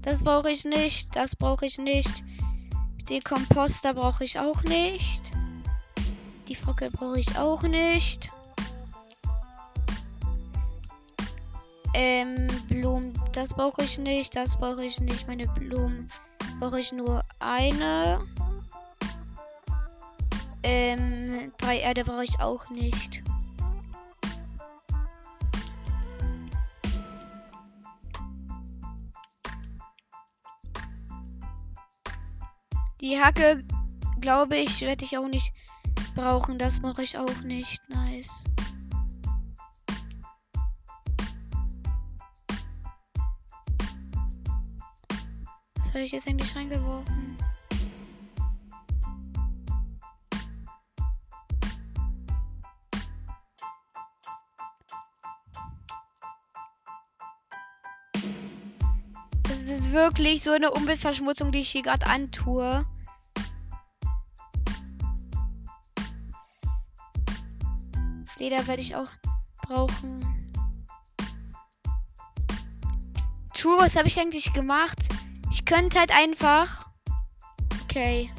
[0.00, 1.14] Das brauche ich nicht.
[1.14, 2.24] Das brauche ich nicht.
[3.10, 5.32] Den Komposter brauche ich auch nicht.
[6.68, 8.30] Fackel brauche ich auch nicht.
[11.94, 14.34] Ähm, Blumen, das brauche ich nicht.
[14.34, 15.26] Das brauche ich nicht.
[15.26, 16.08] Meine Blumen
[16.58, 18.20] brauche ich nur eine.
[20.62, 23.22] Ähm, drei Erde brauche ich auch nicht.
[33.00, 33.64] Die Hacke,
[34.20, 35.52] glaube ich, werde ich auch nicht
[36.14, 36.58] brauchen.
[36.58, 37.80] Das mache ich auch nicht.
[37.88, 38.44] Nice.
[45.76, 47.27] Was habe ich jetzt eigentlich reingeworfen?
[59.98, 62.86] Wirklich so eine Umweltverschmutzung, die ich hier gerade antue.
[68.38, 69.08] Leder werde ich auch
[69.66, 70.20] brauchen.
[73.54, 74.98] True, was habe ich eigentlich gemacht?
[75.50, 76.86] Ich könnte halt einfach.
[77.82, 78.30] Okay.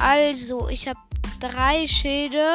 [0.00, 0.98] Also, ich habe
[1.38, 2.52] drei Schilde.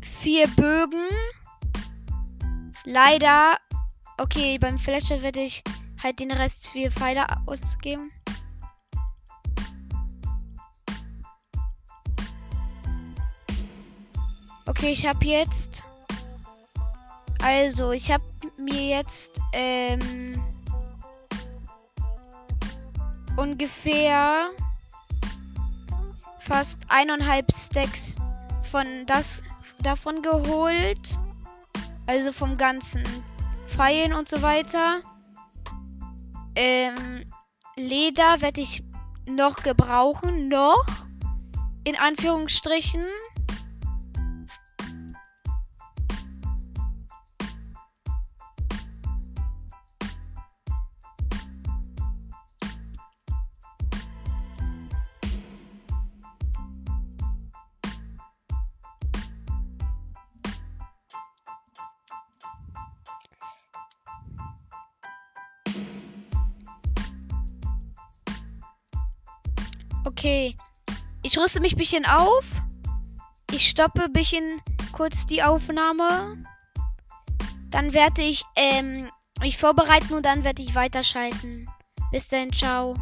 [0.00, 1.08] Vier Bögen.
[2.90, 3.58] Leider.
[4.16, 5.62] Okay, beim Fletcher werde ich
[6.02, 8.10] halt den Rest vier Pfeile ausgeben.
[14.64, 15.84] Okay, ich habe jetzt.
[17.42, 18.24] Also, ich habe
[18.56, 20.42] mir jetzt ähm,
[23.36, 24.48] ungefähr
[26.38, 28.16] fast eineinhalb Stacks
[28.62, 29.42] von das
[29.82, 31.18] davon geholt.
[32.08, 33.04] Also vom ganzen
[33.66, 35.02] Pfeilen und so weiter.
[36.54, 37.30] Ähm,
[37.76, 38.82] Leder werde ich
[39.28, 40.48] noch gebrauchen.
[40.48, 40.86] Noch.
[41.84, 43.04] In Anführungsstrichen.
[70.18, 70.56] Okay.
[71.22, 72.44] Ich rüste mich ein bisschen auf.
[73.52, 74.60] Ich stoppe ein bisschen
[74.90, 76.42] kurz die Aufnahme.
[77.70, 79.08] Dann werde ich ähm,
[79.38, 81.68] mich vorbereiten und dann werde ich weiterschalten.
[82.10, 82.96] Bis dann, ciao.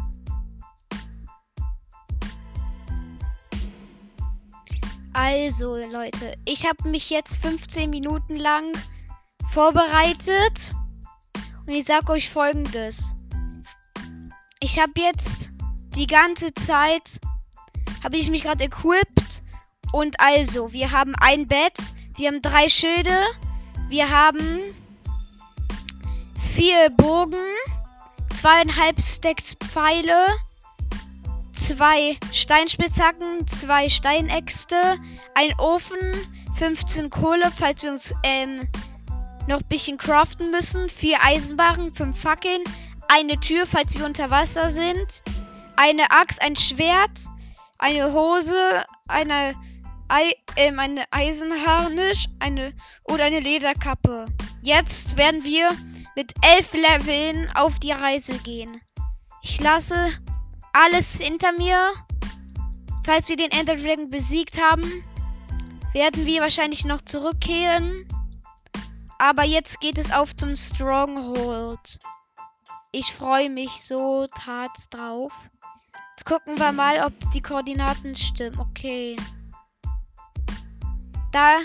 [5.11, 8.73] Also, Leute, ich habe mich jetzt 15 Minuten lang
[9.49, 10.71] vorbereitet.
[11.65, 13.15] Und ich sage euch folgendes.
[14.59, 15.49] Ich habe jetzt
[15.97, 17.19] die ganze Zeit
[18.03, 19.43] habe ich mich gerade equipped.
[19.91, 21.77] Und also, wir haben ein Bett,
[22.15, 23.15] wir haben drei Schilde,
[23.89, 24.75] wir haben
[26.53, 27.37] vier Bogen,
[28.35, 30.27] zweieinhalb Stacks Pfeile,
[31.53, 34.97] zwei Steinspitzhacken, zwei Steinäxte,
[35.33, 35.97] ein Ofen,
[36.57, 38.67] 15 Kohle, falls wir uns ähm,
[39.47, 42.61] noch ein bisschen craften müssen, vier Eisenbarren, fünf Fackeln,
[43.07, 45.23] eine Tür, falls wir unter Wasser sind,
[45.77, 47.25] eine Axt, ein Schwert,
[47.77, 49.55] eine Hose, eine,
[50.09, 52.73] Ei, ähm, eine Eisenharnisch, eine
[53.03, 54.25] oder eine Lederkappe.
[54.61, 55.69] Jetzt werden wir
[56.15, 58.81] mit elf Leveln auf die Reise gehen.
[59.41, 60.11] Ich lasse
[60.73, 61.91] alles hinter mir.
[63.05, 64.83] Falls wir den Ender Dragon besiegt haben,
[65.93, 68.07] werden wir wahrscheinlich noch zurückkehren.
[69.19, 71.99] Aber jetzt geht es auf zum Stronghold.
[72.91, 75.31] Ich freue mich so tats drauf.
[76.17, 78.59] Jetzt gucken wir mal, ob die Koordinaten stimmen.
[78.59, 79.15] Okay.
[81.31, 81.59] Da.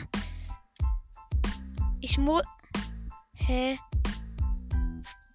[2.02, 2.42] Ich muss.
[3.32, 3.78] Hä?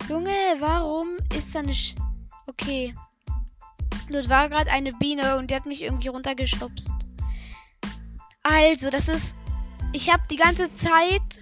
[0.08, 1.98] Junge, warum ist da nicht.
[2.46, 2.94] Okay.
[4.12, 6.94] Dort war gerade eine Biene und die hat mich irgendwie runtergeschubst.
[8.44, 9.36] Also, das ist.
[9.94, 11.42] Ich habe die ganze Zeit.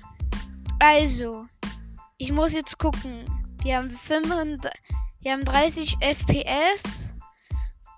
[0.79, 1.45] Also.
[2.17, 3.25] Ich muss jetzt gucken.
[3.63, 4.71] Wir haben 35.
[5.19, 7.04] Wir haben 30 FPS.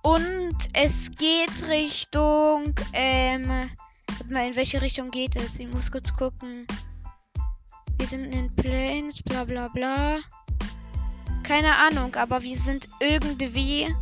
[0.08, 3.70] Und es geht Richtung, ähm,
[4.30, 5.60] mal, in welche Richtung geht es?
[5.60, 6.66] Ich muss kurz gucken.
[7.98, 10.20] Wir sind in Plains, bla bla bla.
[11.44, 13.94] Keine Ahnung, aber wir sind irgendwie.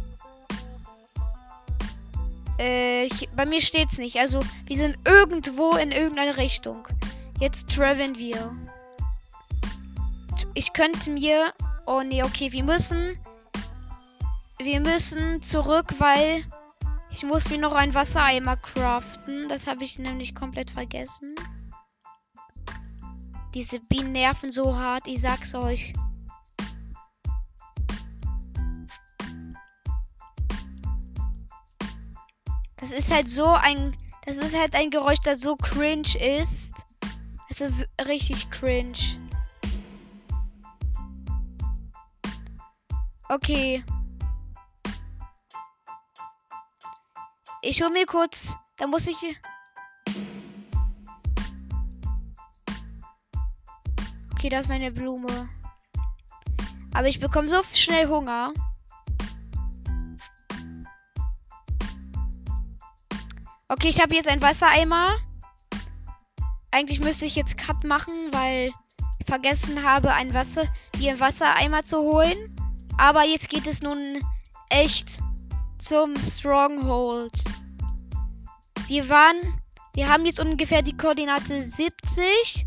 [2.60, 4.18] Äh, ich, bei mir steht's nicht.
[4.18, 6.88] Also, wir sind irgendwo in irgendeine Richtung.
[7.40, 8.56] Jetzt traveln wir.
[10.54, 11.52] Ich könnte mir.
[11.88, 13.18] Oh nee, okay, wir müssen
[14.58, 16.44] wir müssen zurück, weil
[17.18, 19.48] Ich muss mir noch einen Wassereimer craften.
[19.48, 21.34] Das habe ich nämlich komplett vergessen.
[23.54, 25.94] Diese Bienen nerven so hart, ich sag's euch.
[32.76, 33.96] Das ist halt so ein.
[34.26, 36.86] Das ist halt ein Geräusch, das so cringe ist.
[37.48, 38.98] Es ist richtig cringe.
[43.30, 43.86] Okay.
[47.68, 48.56] Ich hol mir kurz.
[48.78, 49.18] Da muss ich.
[54.34, 55.50] Okay, das ist meine Blume.
[56.94, 58.54] Aber ich bekomme so schnell Hunger.
[63.68, 65.16] Okay, ich habe jetzt einen Wassereimer.
[66.70, 68.74] Eigentlich müsste ich jetzt Cut machen, weil
[69.18, 72.56] ich vergessen habe, ein Wasser, hier einen Wassereimer zu holen.
[73.00, 74.24] Aber jetzt geht es nun
[74.70, 75.20] echt
[75.86, 77.32] zum Stronghold.
[78.88, 79.62] Wir waren,
[79.94, 82.66] wir haben jetzt ungefähr die Koordinate 70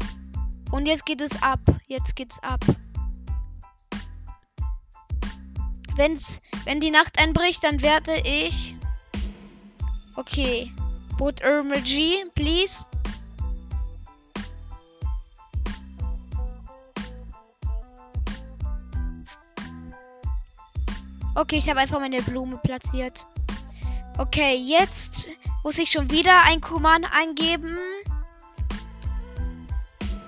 [0.71, 1.61] und jetzt geht es ab.
[1.89, 2.61] Jetzt geht's ab.
[5.97, 8.77] Wenn's, wenn die Nacht einbricht, dann werde ich.
[10.15, 10.71] Okay.
[11.17, 12.87] Boot Ermergy, please.
[21.39, 23.25] Okay, ich habe einfach meine Blume platziert.
[24.19, 25.29] Okay, jetzt
[25.63, 27.79] muss ich schon wieder ein Command eingeben.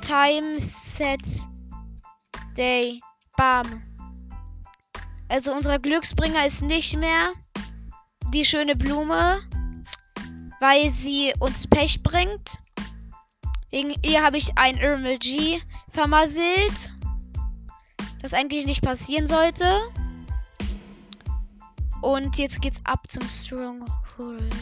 [0.07, 1.21] Time Set
[2.57, 3.01] Day.
[3.37, 3.83] Bam.
[5.29, 7.33] Also unser Glücksbringer ist nicht mehr
[8.33, 9.41] die schöne Blume,
[10.61, 12.61] weil sie uns Pech bringt.
[13.71, 16.93] Wegen ihr habe ich ein Irmel G vermasselt.
[18.23, 19.81] Das eigentlich nicht passieren sollte.
[22.03, 24.55] Und jetzt geht's ab zum Stronghold.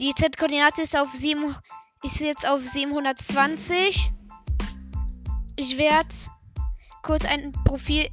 [0.00, 1.56] Die Z-Koordinate ist auf 7
[2.02, 4.12] ist jetzt auf 720.
[5.56, 6.14] Ich werde
[7.02, 8.10] kurz ein Profil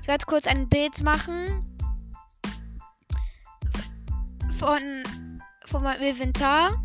[0.00, 1.62] ich werde kurz ein Bild machen
[4.58, 4.80] von
[5.66, 6.82] von meinem Inventar.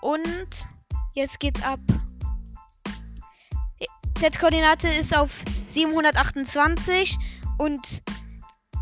[0.00, 0.68] Und
[1.14, 1.80] jetzt geht's ab.
[4.18, 7.18] Z-Koordinate ist auf 728
[7.58, 8.02] und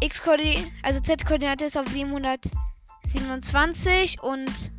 [0.01, 4.72] X-Koordinate, also Z-Koordinate ist auf 727 und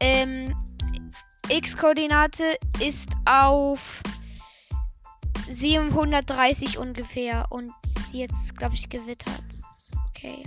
[0.00, 0.56] ähm,
[1.48, 4.02] X-Koordinate ist auf
[5.48, 7.70] 730 ungefähr und
[8.12, 9.44] jetzt glaube ich gewittert.
[10.08, 10.42] Okay.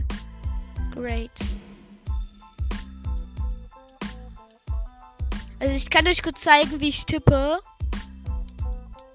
[0.93, 1.31] Great.
[5.59, 7.59] Also ich kann euch kurz zeigen, wie ich tippe.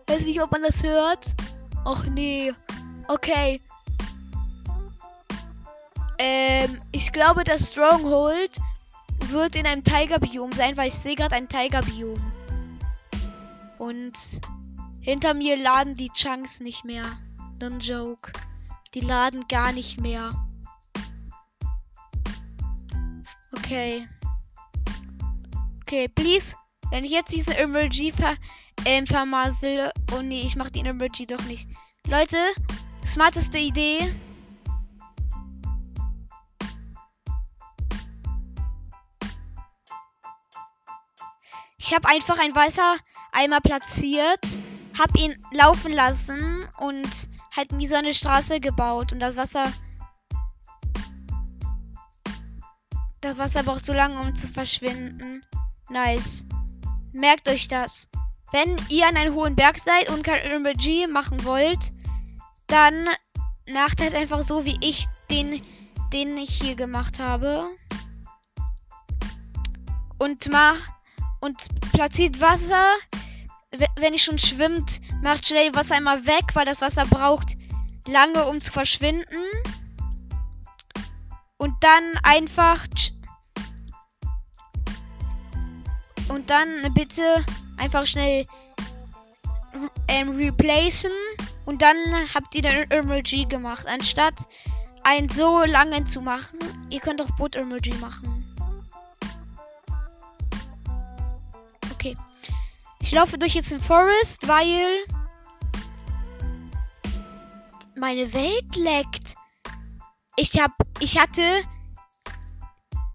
[0.09, 1.35] Weiß nicht, ob man das hört.
[1.85, 2.53] Och nee.
[3.09, 3.61] Okay.
[6.19, 8.59] Ähm, ich glaube, das Stronghold
[9.29, 12.21] wird in einem Tiger-Biom sein, weil ich sehe gerade ein Tiger-Biom.
[13.79, 14.15] Und
[15.03, 17.05] hinter mir laden die Chunks nicht mehr.
[17.61, 18.33] No joke.
[18.95, 20.33] Die laden gar nicht mehr.
[23.53, 24.09] Okay.
[25.83, 26.55] Okay, please.
[26.91, 28.37] Wenn ich jetzt diesen Emoji ver
[28.85, 29.91] ähm, vermasel.
[30.13, 31.69] Oh nee, ich mach den Emoji doch nicht.
[32.07, 32.39] Leute,
[33.05, 34.01] smarteste Idee.
[41.79, 42.97] Ich habe einfach ein weißer
[43.33, 44.41] Eimer platziert,
[44.99, 47.09] hab ihn laufen lassen und
[47.57, 49.73] halt wie so eine Straße gebaut und das Wasser
[53.21, 55.45] das Wasser braucht so lange, um zu verschwinden.
[55.91, 56.47] Nice.
[57.13, 58.09] Merkt euch das.
[58.51, 61.93] Wenn ihr an einem hohen Berg seid und kein RPG machen wollt,
[62.67, 63.09] dann
[63.71, 65.63] macht halt einfach so, wie ich den,
[66.13, 67.69] den ich hier gemacht habe.
[70.19, 70.79] Und mach
[71.41, 71.57] und
[71.93, 72.85] platziert Wasser.
[73.97, 77.55] Wenn ich schon schwimmt, macht schnell Wasser einmal weg, weil das Wasser braucht
[78.07, 79.45] lange, um zu verschwinden.
[81.59, 82.87] Und dann einfach
[86.29, 87.45] und dann bitte
[87.79, 88.47] einfach schnell
[90.09, 91.11] ähm, replacen
[91.67, 91.97] und dann
[92.35, 94.35] habt ihr den Emoji gemacht, anstatt
[95.05, 96.59] einen so langen zu machen.
[96.91, 98.45] Ihr könnt auch Boot Emoji machen.
[101.93, 102.17] Okay.
[103.01, 105.05] Ich laufe durch jetzt im Forest, weil
[107.97, 109.35] meine Welt leckt.
[110.37, 111.63] Ich hab, ich hatte,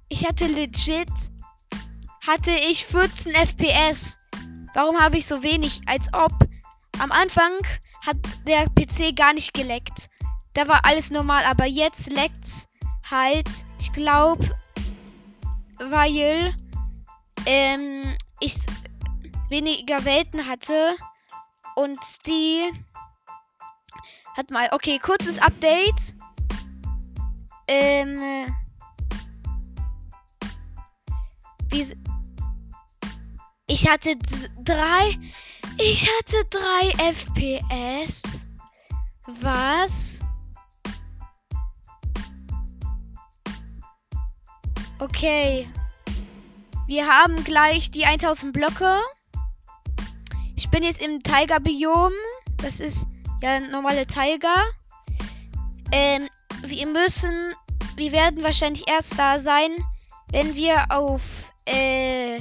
[0.09, 1.09] ich hatte legit
[2.27, 4.19] hatte ich 14 FPS.
[4.73, 5.81] Warum habe ich so wenig?
[5.85, 6.31] Als ob
[6.99, 7.51] am Anfang
[8.05, 8.17] hat
[8.47, 10.09] der PC gar nicht geleckt.
[10.53, 12.67] da war alles normal, aber jetzt leckt's
[13.09, 13.47] halt.
[13.79, 14.55] Ich glaube,
[15.79, 16.55] weil
[17.45, 18.55] ähm, ich
[19.49, 20.95] weniger Welten hatte
[21.75, 22.71] und die
[24.35, 24.69] hat mal.
[24.71, 26.15] Okay, kurzes Update.
[27.67, 28.21] Ähm.
[31.69, 32.12] Wie.
[33.67, 34.17] Ich hatte
[34.63, 35.17] drei.
[35.77, 38.23] Ich hatte drei FPS.
[39.41, 40.19] Was?
[44.99, 45.67] Okay.
[46.87, 48.99] Wir haben gleich die 1000 Blöcke.
[50.55, 52.11] Ich bin jetzt im Tiger-Biom.
[52.57, 53.07] Das ist
[53.41, 54.63] ja normale Tiger.
[55.91, 56.27] Ähm,
[56.61, 57.53] wir müssen.
[57.95, 59.71] Wir werden wahrscheinlich erst da sein,
[60.31, 61.53] wenn wir auf.
[61.65, 62.39] Äh.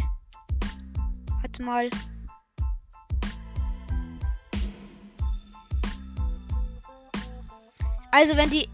[1.53, 1.91] Warte mal.
[8.11, 8.69] Also wenn die.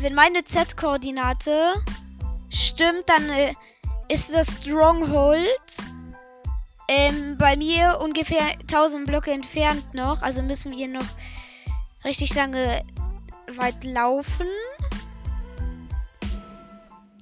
[0.00, 1.74] Wenn meine Z-Koordinate
[2.50, 3.54] stimmt, dann äh,
[4.08, 5.48] ist das Stronghold
[6.88, 10.20] ähm, bei mir ungefähr 1000 Blöcke entfernt noch.
[10.20, 11.06] Also müssen wir noch
[12.04, 12.82] richtig lange
[13.54, 14.48] weit laufen.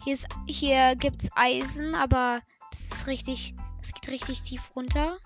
[0.05, 2.41] Hier, hier gibt's Eisen, aber
[2.71, 3.55] das ist richtig,
[4.03, 5.19] geht richtig tief runter.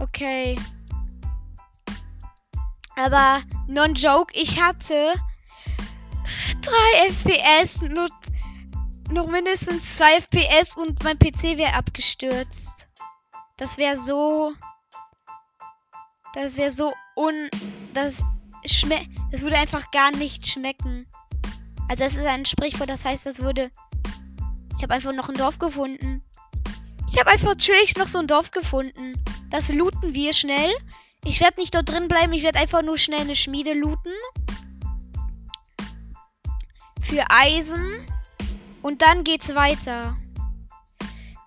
[0.00, 0.56] Okay.
[2.96, 5.14] Aber non-joke, ich hatte
[6.62, 8.08] 3 FPS, nur
[9.10, 12.88] noch mindestens 2 FPS und mein PC wäre abgestürzt.
[13.56, 14.52] Das wäre so.
[16.34, 17.48] Das wäre so un.
[17.92, 18.24] Das
[18.66, 19.10] schmeckt.
[19.30, 21.06] Das würde einfach gar nicht schmecken.
[21.88, 23.70] Also, das ist ein Sprichwort, das heißt, das würde.
[24.76, 26.22] Ich habe einfach noch ein Dorf gefunden.
[27.10, 29.14] Ich habe einfach chillig noch so ein Dorf gefunden.
[29.50, 30.72] Das looten wir schnell.
[31.24, 32.32] Ich werde nicht dort drin bleiben.
[32.32, 34.12] Ich werde einfach nur schnell eine Schmiede looten.
[37.00, 38.06] Für Eisen.
[38.82, 40.16] Und dann geht's weiter.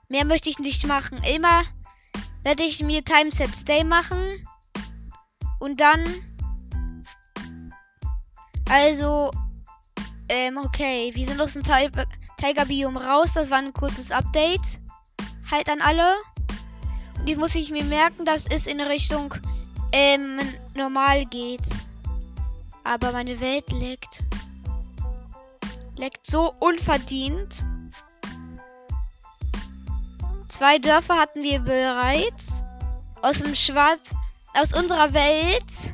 [0.08, 1.22] Mehr möchte ich nicht machen.
[1.24, 1.64] Immer
[2.44, 4.42] werde ich mir Timeset Stay machen.
[5.60, 6.04] Und dann.
[8.70, 9.32] Also.
[10.30, 11.12] Ähm, okay.
[11.14, 13.34] Wir sind aus dem Tiger Biom raus.
[13.34, 14.80] Das war ein kurzes Update.
[15.50, 16.16] Halt an alle.
[17.20, 19.34] Und jetzt muss ich mir merken, dass es in Richtung
[19.92, 20.40] ähm,
[20.76, 21.64] normal geht.
[22.84, 24.24] Aber meine Welt leckt.
[25.96, 27.64] Leckt so unverdient.
[30.48, 32.64] Zwei Dörfer hatten wir bereits.
[33.22, 34.02] Aus dem Schwarz.
[34.54, 35.94] Aus unserer Welt,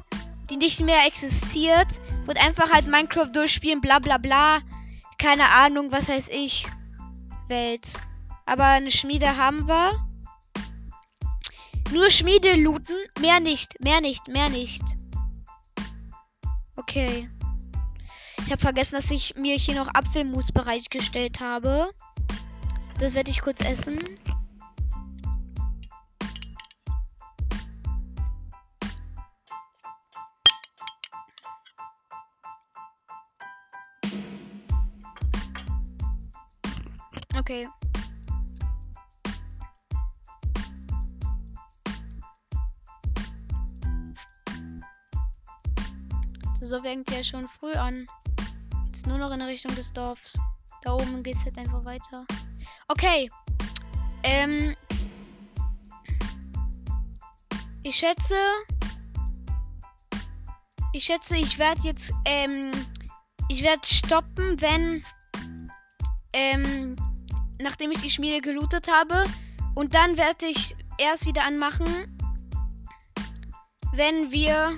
[0.49, 4.61] die nicht mehr existiert, wird einfach halt Minecraft durchspielen, bla bla bla.
[5.17, 6.67] Keine Ahnung, was weiß ich.
[7.47, 7.93] Welt.
[8.45, 9.91] Aber eine Schmiede haben wir.
[11.91, 12.95] Nur Schmiede looten.
[13.19, 14.83] Mehr nicht, mehr nicht, mehr nicht.
[16.75, 17.29] Okay.
[18.45, 21.91] Ich habe vergessen, dass ich mir hier noch Apfelmus bereitgestellt habe.
[22.99, 24.19] Das werde ich kurz essen.
[37.43, 37.67] Okay.
[46.61, 48.05] So fängt ja schon früh an.
[48.87, 50.39] Jetzt nur noch in Richtung des Dorfs.
[50.83, 52.25] Da oben geht es jetzt einfach weiter.
[52.87, 53.29] Okay.
[54.23, 54.73] Ähm.
[57.81, 58.37] Ich schätze.
[60.93, 62.13] Ich schätze, ich werde jetzt.
[62.23, 62.71] Ähm.
[63.49, 65.03] Ich werde stoppen, wenn.
[66.31, 66.95] Ähm.
[67.61, 69.25] Nachdem ich die Schmiede gelootet habe.
[69.75, 72.17] Und dann werde ich erst wieder anmachen.
[73.93, 74.77] Wenn wir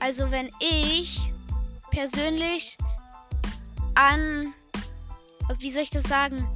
[0.00, 1.32] also wenn ich
[1.90, 2.78] persönlich
[3.94, 4.54] an,
[5.58, 6.46] wie soll ich das sagen,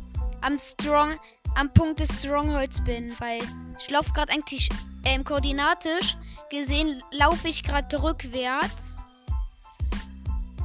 [0.43, 1.17] am Strong,
[1.57, 3.41] am Punkt des Strongholds bin, weil
[3.79, 4.69] ich laufe gerade eigentlich
[5.05, 6.17] ähm, koordinatisch
[6.51, 9.05] gesehen, laufe ich gerade rückwärts.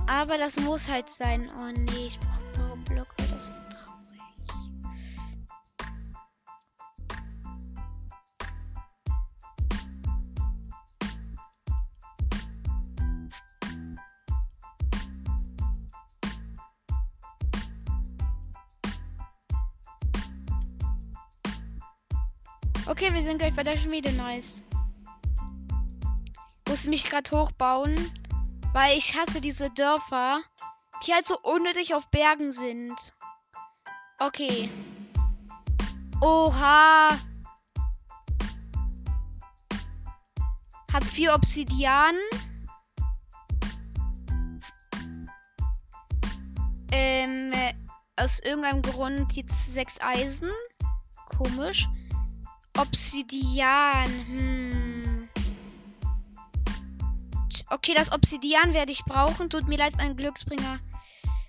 [0.06, 1.50] Aber das muss halt sein.
[1.58, 3.67] Oh nee, ich brauche Blöcke, das ist
[22.90, 24.14] Okay, wir sind gleich bei der Schmiede.
[24.14, 24.64] Nice.
[26.70, 27.96] Muss mich gerade hochbauen.
[28.72, 30.40] Weil ich hasse diese Dörfer,
[31.06, 32.96] die halt so unnötig auf Bergen sind.
[34.20, 34.70] Okay.
[36.22, 37.10] Oha.
[40.94, 42.16] Hab vier Obsidian.
[46.94, 47.74] Ähm, äh,
[48.16, 50.50] aus irgendeinem Grund jetzt sechs Eisen.
[51.38, 51.90] Komisch.
[52.78, 54.10] Obsidian.
[54.28, 55.30] Hm.
[57.70, 59.50] Okay, das Obsidian werde ich brauchen.
[59.50, 60.80] Tut mir leid, mein Glücksbringer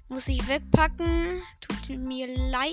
[0.08, 1.42] muss ich wegpacken.
[1.60, 2.72] Tut mir leid.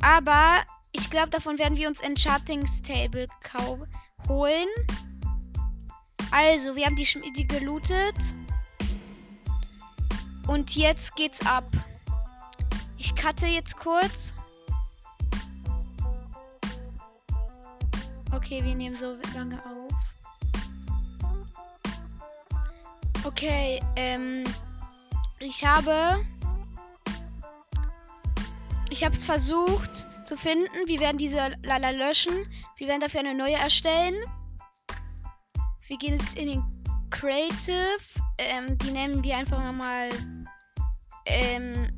[0.00, 0.62] Aber
[0.92, 3.26] ich glaube, davon werden wir uns Enchanting's Table
[4.28, 4.68] holen.
[6.30, 8.16] Also, wir haben die Schmiede gelootet.
[10.46, 11.64] Und jetzt geht's ab.
[12.98, 14.34] Ich cutte jetzt kurz.
[18.44, 19.90] Okay, wir nehmen so lange auf.
[23.24, 24.44] Okay, ähm,
[25.38, 26.22] ich habe,
[28.90, 30.68] ich habe es versucht zu finden.
[30.84, 32.34] Wir werden diese Lala löschen.
[32.76, 34.14] Wir werden dafür eine neue erstellen.
[35.86, 36.64] Wir gehen jetzt in den
[37.08, 37.96] Creative.
[38.36, 40.10] Ähm, die nennen wir einfach mal,
[41.24, 41.90] ähm,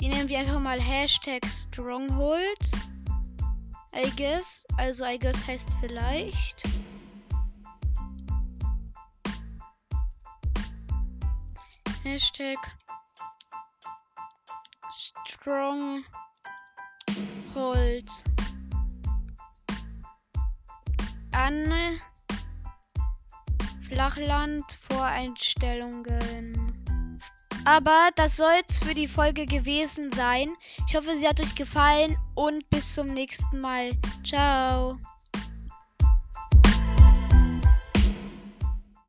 [0.00, 2.93] die nennen wir einfach mal Hashtag Stronghold.
[3.94, 4.66] I guess.
[4.76, 6.64] Also I guess heißt vielleicht.
[12.02, 12.58] Hashtag
[15.26, 16.04] Stronghold.
[21.32, 22.00] An
[23.82, 26.63] Flachland Voreinstellungen.
[27.64, 30.54] Aber das soll es für die Folge gewesen sein.
[30.86, 33.92] Ich hoffe, sie hat euch gefallen und bis zum nächsten Mal.
[34.24, 34.98] Ciao.